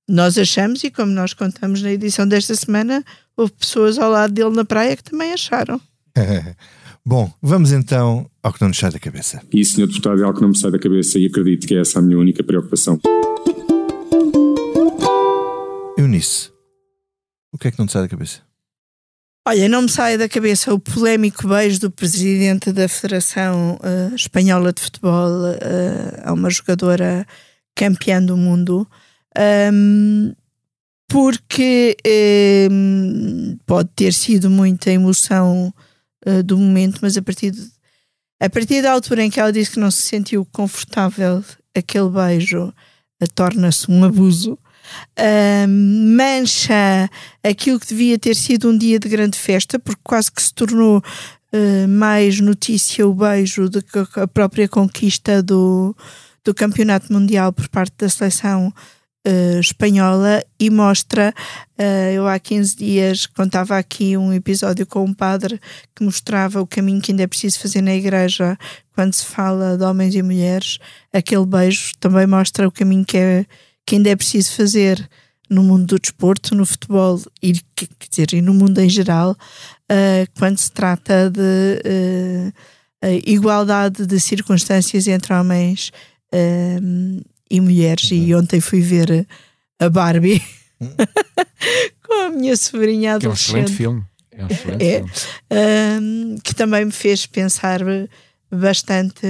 [0.09, 3.05] nós achamos, e como nós contamos na edição desta semana,
[3.37, 5.81] houve pessoas ao lado dele na praia que também acharam.
[7.05, 9.43] Bom, vamos então ao que não nos sai da cabeça.
[9.53, 11.81] E, senhor deputado, é algo que não me sai da cabeça e acredito que é
[11.81, 13.01] essa a minha única preocupação.
[16.19, 16.51] Eunice,
[17.53, 18.41] o que é que não te sai da cabeça?
[19.47, 24.73] Olha, não me sai da cabeça o polémico beijo do presidente da Federação uh, Espanhola
[24.73, 27.25] de Futebol uh, a uma jogadora
[27.75, 28.87] campeã do mundo,
[29.73, 30.35] um,
[31.09, 31.97] porque
[32.71, 35.73] um, pode ter sido muita emoção
[36.27, 37.71] uh, do momento, mas a partir, de,
[38.41, 42.75] a partir da altura em que ela disse que não se sentiu confortável, aquele beijo
[43.35, 44.59] torna-se um abuso
[45.19, 47.09] uh, mancha
[47.43, 50.99] aquilo que devia ter sido um dia de grande festa, porque quase que se tornou
[50.99, 55.95] uh, mais notícia o beijo do que a própria conquista do,
[56.45, 58.73] do campeonato mundial por parte da seleção
[59.27, 61.35] Uh, espanhola e mostra,
[61.77, 65.61] uh, eu há 15 dias contava aqui um episódio com um padre
[65.95, 68.57] que mostrava o caminho que ainda é preciso fazer na igreja
[68.95, 70.79] quando se fala de homens e mulheres,
[71.13, 73.47] aquele beijo também mostra o caminho que é
[73.89, 75.09] que ainda é preciso fazer
[75.49, 80.31] no mundo do desporto, no futebol e, quer dizer, e no mundo em geral, uh,
[80.39, 82.53] quando se trata de uh,
[83.25, 85.91] igualdade de circunstâncias entre homens
[86.35, 88.11] uh, e mulheres.
[88.11, 88.19] Uhum.
[88.19, 89.27] E ontem fui ver
[89.81, 90.43] a Barbie
[90.79, 90.95] uhum.
[92.07, 93.55] com a minha sobrinha adolescente.
[93.55, 94.05] É um excelente filme.
[94.33, 96.41] É um excelente é, filme.
[96.45, 97.81] que também me fez pensar
[98.53, 99.27] bastante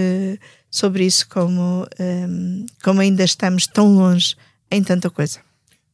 [0.69, 4.35] sobre isso, como, um, como ainda estamos tão longe
[4.71, 5.41] em tanta coisa.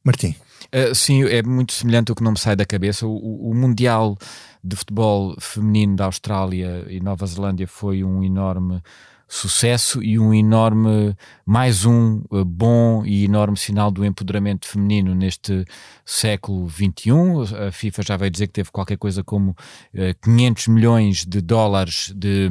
[0.04, 0.34] Martim.
[0.74, 3.06] Uh, sim, é muito semelhante ao que não me sai da cabeça.
[3.06, 4.18] O, o, Mundial
[4.62, 8.82] de Futebol Feminino da Austrália e Nova Zelândia foi um enorme
[9.26, 11.16] sucesso e um enorme,
[11.46, 15.64] mais um uh, bom e enorme sinal do empoderamento feminino neste
[16.04, 17.56] século XXI.
[17.68, 22.12] A FIFA já veio dizer que teve qualquer coisa como uh, 500 milhões de dólares
[22.14, 22.50] de,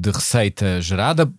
[0.00, 1.32] de receita gerada.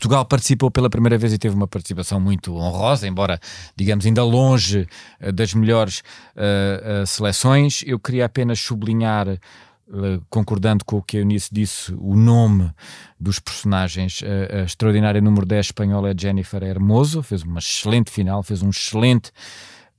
[0.00, 3.38] Portugal participou pela primeira vez e teve uma participação muito honrosa, embora,
[3.76, 4.88] digamos, ainda longe
[5.20, 6.02] uh, das melhores
[6.34, 7.84] uh, seleções.
[7.86, 12.70] Eu queria apenas sublinhar eh, concordando com o que a Eunice disse, o nome
[13.18, 14.22] dos personagens.
[14.22, 18.70] A, a extraordinária número 10 espanhola é Jennifer Hermoso, fez uma excelente final, fez um
[18.70, 19.30] excelente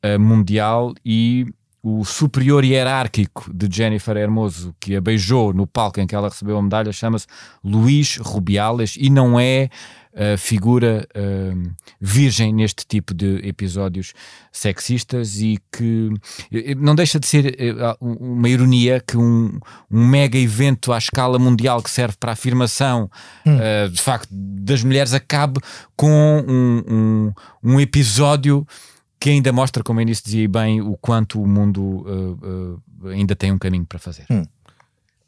[0.04, 1.46] uh, Mundial e
[1.84, 6.58] o superior hierárquico de Jennifer Hermoso, que a beijou no palco em que ela recebeu
[6.58, 7.26] a medalha, chama-se
[7.64, 9.70] Luís Rubiales e não é
[10.14, 14.14] uh, figura uh, virgem neste tipo de episódios
[14.52, 16.12] sexistas e que
[16.78, 19.60] não deixa de ser uh, uma ironia que um,
[19.90, 23.10] um, mega evento à escala mundial que serve para a afirmação
[23.46, 23.58] hum.
[23.92, 25.60] de facto das mulheres acabe
[25.96, 28.68] com um, um, um episódio
[29.22, 32.06] que ainda mostra, como a Eunice dizia bem, o quanto o mundo
[33.06, 34.26] ainda tem um caminho para fazer.
[34.30, 34.44] Hum.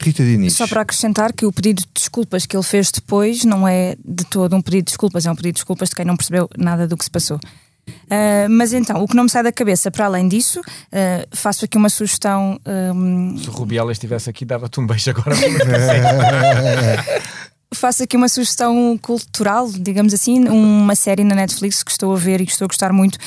[0.03, 0.53] Rita Diniz.
[0.53, 4.25] Só para acrescentar que o pedido de desculpas que ele fez depois não é de
[4.25, 6.87] todo um pedido de desculpas, é um pedido de desculpas de quem não percebeu nada
[6.87, 7.39] do que se passou.
[7.87, 11.65] Uh, mas então, o que não me sai da cabeça, para além disso, uh, faço
[11.65, 12.59] aqui uma sugestão.
[12.65, 13.37] Um...
[13.37, 15.35] Se o Rubiela estivesse aqui, dava-te um beijo agora.
[17.75, 22.41] faço aqui uma sugestão cultural, digamos assim, uma série na Netflix que estou a ver
[22.41, 23.17] e que estou a gostar muito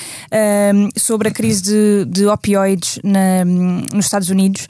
[0.74, 4.66] um, sobre a crise de, de opioides na, nos Estados Unidos.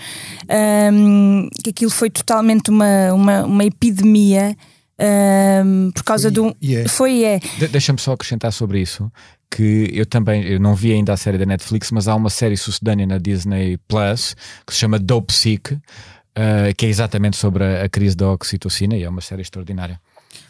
[0.92, 4.56] Um, que aquilo foi totalmente uma, uma, uma epidemia.
[4.98, 6.56] Um, por causa foi, do.
[6.62, 6.88] Yeah.
[6.88, 7.38] Foi, é.
[7.58, 9.10] De Deixa-me só acrescentar sobre isso
[9.50, 12.56] que eu também eu não vi ainda a série da Netflix, mas há uma série
[12.56, 14.34] sucedânea na Disney Plus
[14.66, 15.78] que se chama Dope Sick
[16.36, 20.00] uh, que é exatamente sobre a, a, crise da oxitocina e é uma série extraordinária.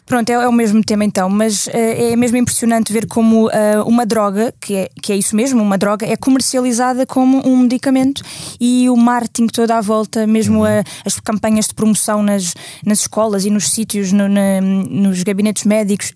[0.05, 3.83] Pronto, é, é o mesmo tema então, mas uh, é mesmo impressionante ver como uh,
[3.85, 8.21] uma droga, que é, que é isso mesmo, uma droga, é comercializada como um medicamento
[8.59, 10.65] e o marketing toda à volta, mesmo uhum.
[10.65, 12.53] a, as campanhas de promoção nas,
[12.85, 16.13] nas escolas e nos sítios, no, na, nos gabinetes médicos,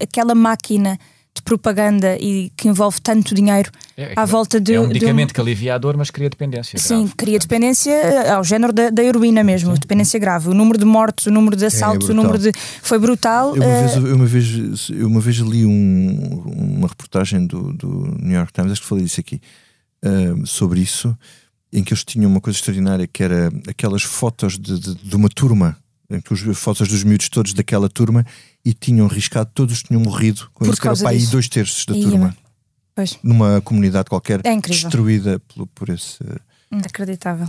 [0.00, 0.98] aquela máquina
[1.34, 4.74] de propaganda e que envolve tanto dinheiro é, à volta de.
[4.74, 5.34] É um medicamento um...
[5.34, 6.78] que alivia a dor, mas cria dependência.
[6.78, 9.80] Sim, grave, cria dependência eh, ao género da, da heroína mesmo, Sim.
[9.80, 10.48] dependência grave.
[10.48, 12.52] O número de mortes, o número de é, assaltos, é, o número de.
[12.82, 13.56] Foi brutal.
[13.56, 13.80] Eu uma, uh...
[13.80, 18.52] vez, eu uma, vez, eu uma vez li um, uma reportagem do, do New York
[18.52, 19.40] Times, acho que falei disso aqui,
[20.04, 21.16] uh, sobre isso,
[21.72, 25.28] em que eles tinham uma coisa extraordinária que era aquelas fotos de, de, de uma
[25.28, 25.76] turma
[26.10, 28.24] em que os fotos dos miúdos todos daquela turma
[28.64, 32.36] e tinham riscado, todos tinham morrido com Por era para aí dois terços da turma.
[32.94, 33.18] Pois.
[33.22, 36.18] Numa comunidade qualquer é destruída por, por esse.
[36.70, 37.48] Inacreditável.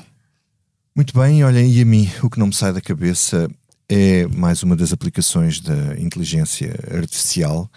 [0.96, 3.50] Muito bem, olhem, e a mim o que não me sai da cabeça
[3.88, 7.70] é mais uma das aplicações da inteligência artificial.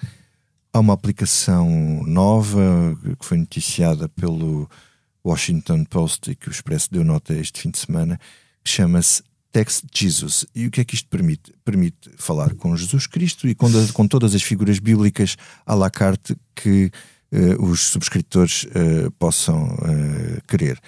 [0.72, 4.68] Há uma aplicação nova que foi noticiada pelo
[5.24, 8.20] Washington Post e que o Expresso deu nota este fim de semana,
[8.62, 9.22] que chama-se
[9.52, 10.46] Text Jesus.
[10.54, 11.52] E o que é que isto permite?
[11.64, 15.36] Permite falar com Jesus Cristo e com, com todas as figuras bíblicas
[15.66, 16.90] à la carte que
[17.32, 20.80] uh, os subscritores uh, possam uh, querer.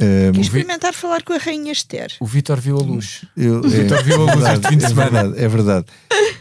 [0.00, 0.98] Um, experimentar vi...
[0.98, 2.12] falar com a Rainha Esther.
[2.20, 3.24] O Vitor viu a luz.
[3.36, 5.10] Eu, o Vitor é, viu a luz este fim de é semana.
[5.10, 5.86] Verdade, é verdade.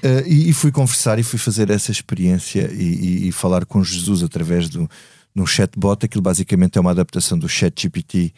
[0.04, 3.84] Uh, e, e, fui conversar e fui fazer essa experiência e, e, e falar com
[3.84, 4.90] Jesus através do,
[5.34, 6.06] de um chatbot.
[6.06, 8.34] Aquilo basicamente é uma adaptação do ChatGPT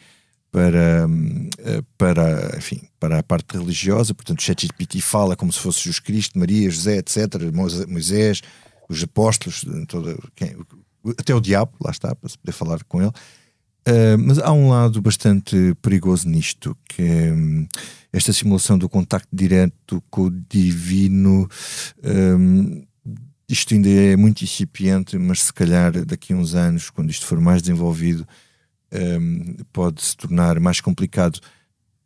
[0.58, 1.08] para,
[1.58, 6.00] eh, para, enfim, para a parte religiosa, portanto, o ChatGPT fala como se fosse Jesus
[6.00, 7.16] Cristo, Maria, José, etc.,
[7.86, 8.42] Moisés,
[8.88, 10.56] os apóstolos, toda, quem,
[11.16, 13.12] até o diabo, lá está, para se poder falar com ele.
[13.86, 17.64] Uh, mas há um lado bastante perigoso nisto, que é um,
[18.12, 21.48] esta simulação do contacto direto com o divino.
[22.02, 22.84] Um,
[23.48, 27.40] isto ainda é muito incipiente, mas se calhar daqui a uns anos, quando isto for
[27.40, 28.26] mais desenvolvido,
[28.92, 31.40] um, pode se tornar mais complicado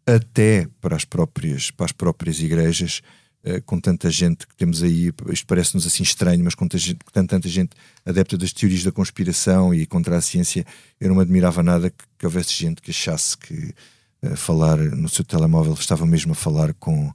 [0.06, 3.00] até para as próprias, para as próprias igrejas,
[3.44, 7.04] uh, com tanta gente que temos aí, isto parece-nos assim estranho, mas com tanta gente,
[7.04, 7.70] com tanta gente
[8.04, 10.66] adepta das teorias da conspiração e contra a ciência,
[11.00, 13.74] eu não me admirava nada que, que houvesse gente que achasse que
[14.22, 17.12] uh, falar no seu telemóvel estava mesmo a falar com,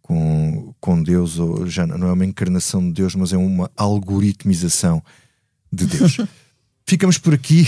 [0.00, 5.02] com, com Deus, ou já não é uma encarnação de Deus, mas é uma algoritmização
[5.70, 6.16] de Deus.
[6.88, 7.66] Ficamos por aqui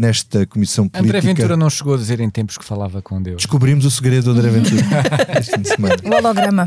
[0.00, 1.18] nesta comissão política.
[1.18, 3.36] André Ventura não chegou a dizer em tempos que falava com Deus.
[3.36, 4.82] Descobrimos o segredo do André Ventura
[5.38, 5.96] este fim de semana.
[6.02, 6.64] O holograma.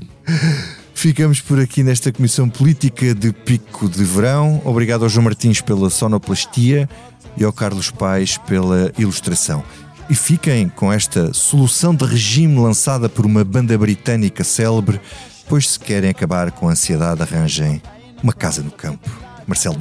[0.94, 4.60] Ficamos por aqui nesta comissão política de pico de verão.
[4.64, 6.88] Obrigado ao João Martins pela sonoplastia
[7.36, 9.64] e ao Carlos Pais pela ilustração.
[10.08, 15.00] E fiquem com esta solução de regime lançada por uma banda britânica célebre
[15.48, 17.80] Pois se querem acabar com a ansiedade, arranjem
[18.22, 19.08] uma casa no campo.
[19.46, 19.78] Marcelo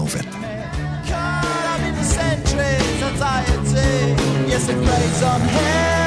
[4.59, 6.05] não veta.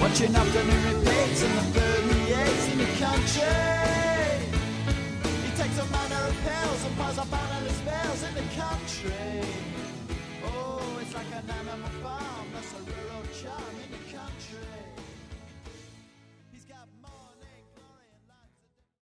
[0.00, 3.68] Watching afternoon repeats and the 38s in the country.
[5.44, 9.42] He takes a manner of pills and piles up analyst bills in the country.
[10.44, 12.17] Oh, it's like an animal farm,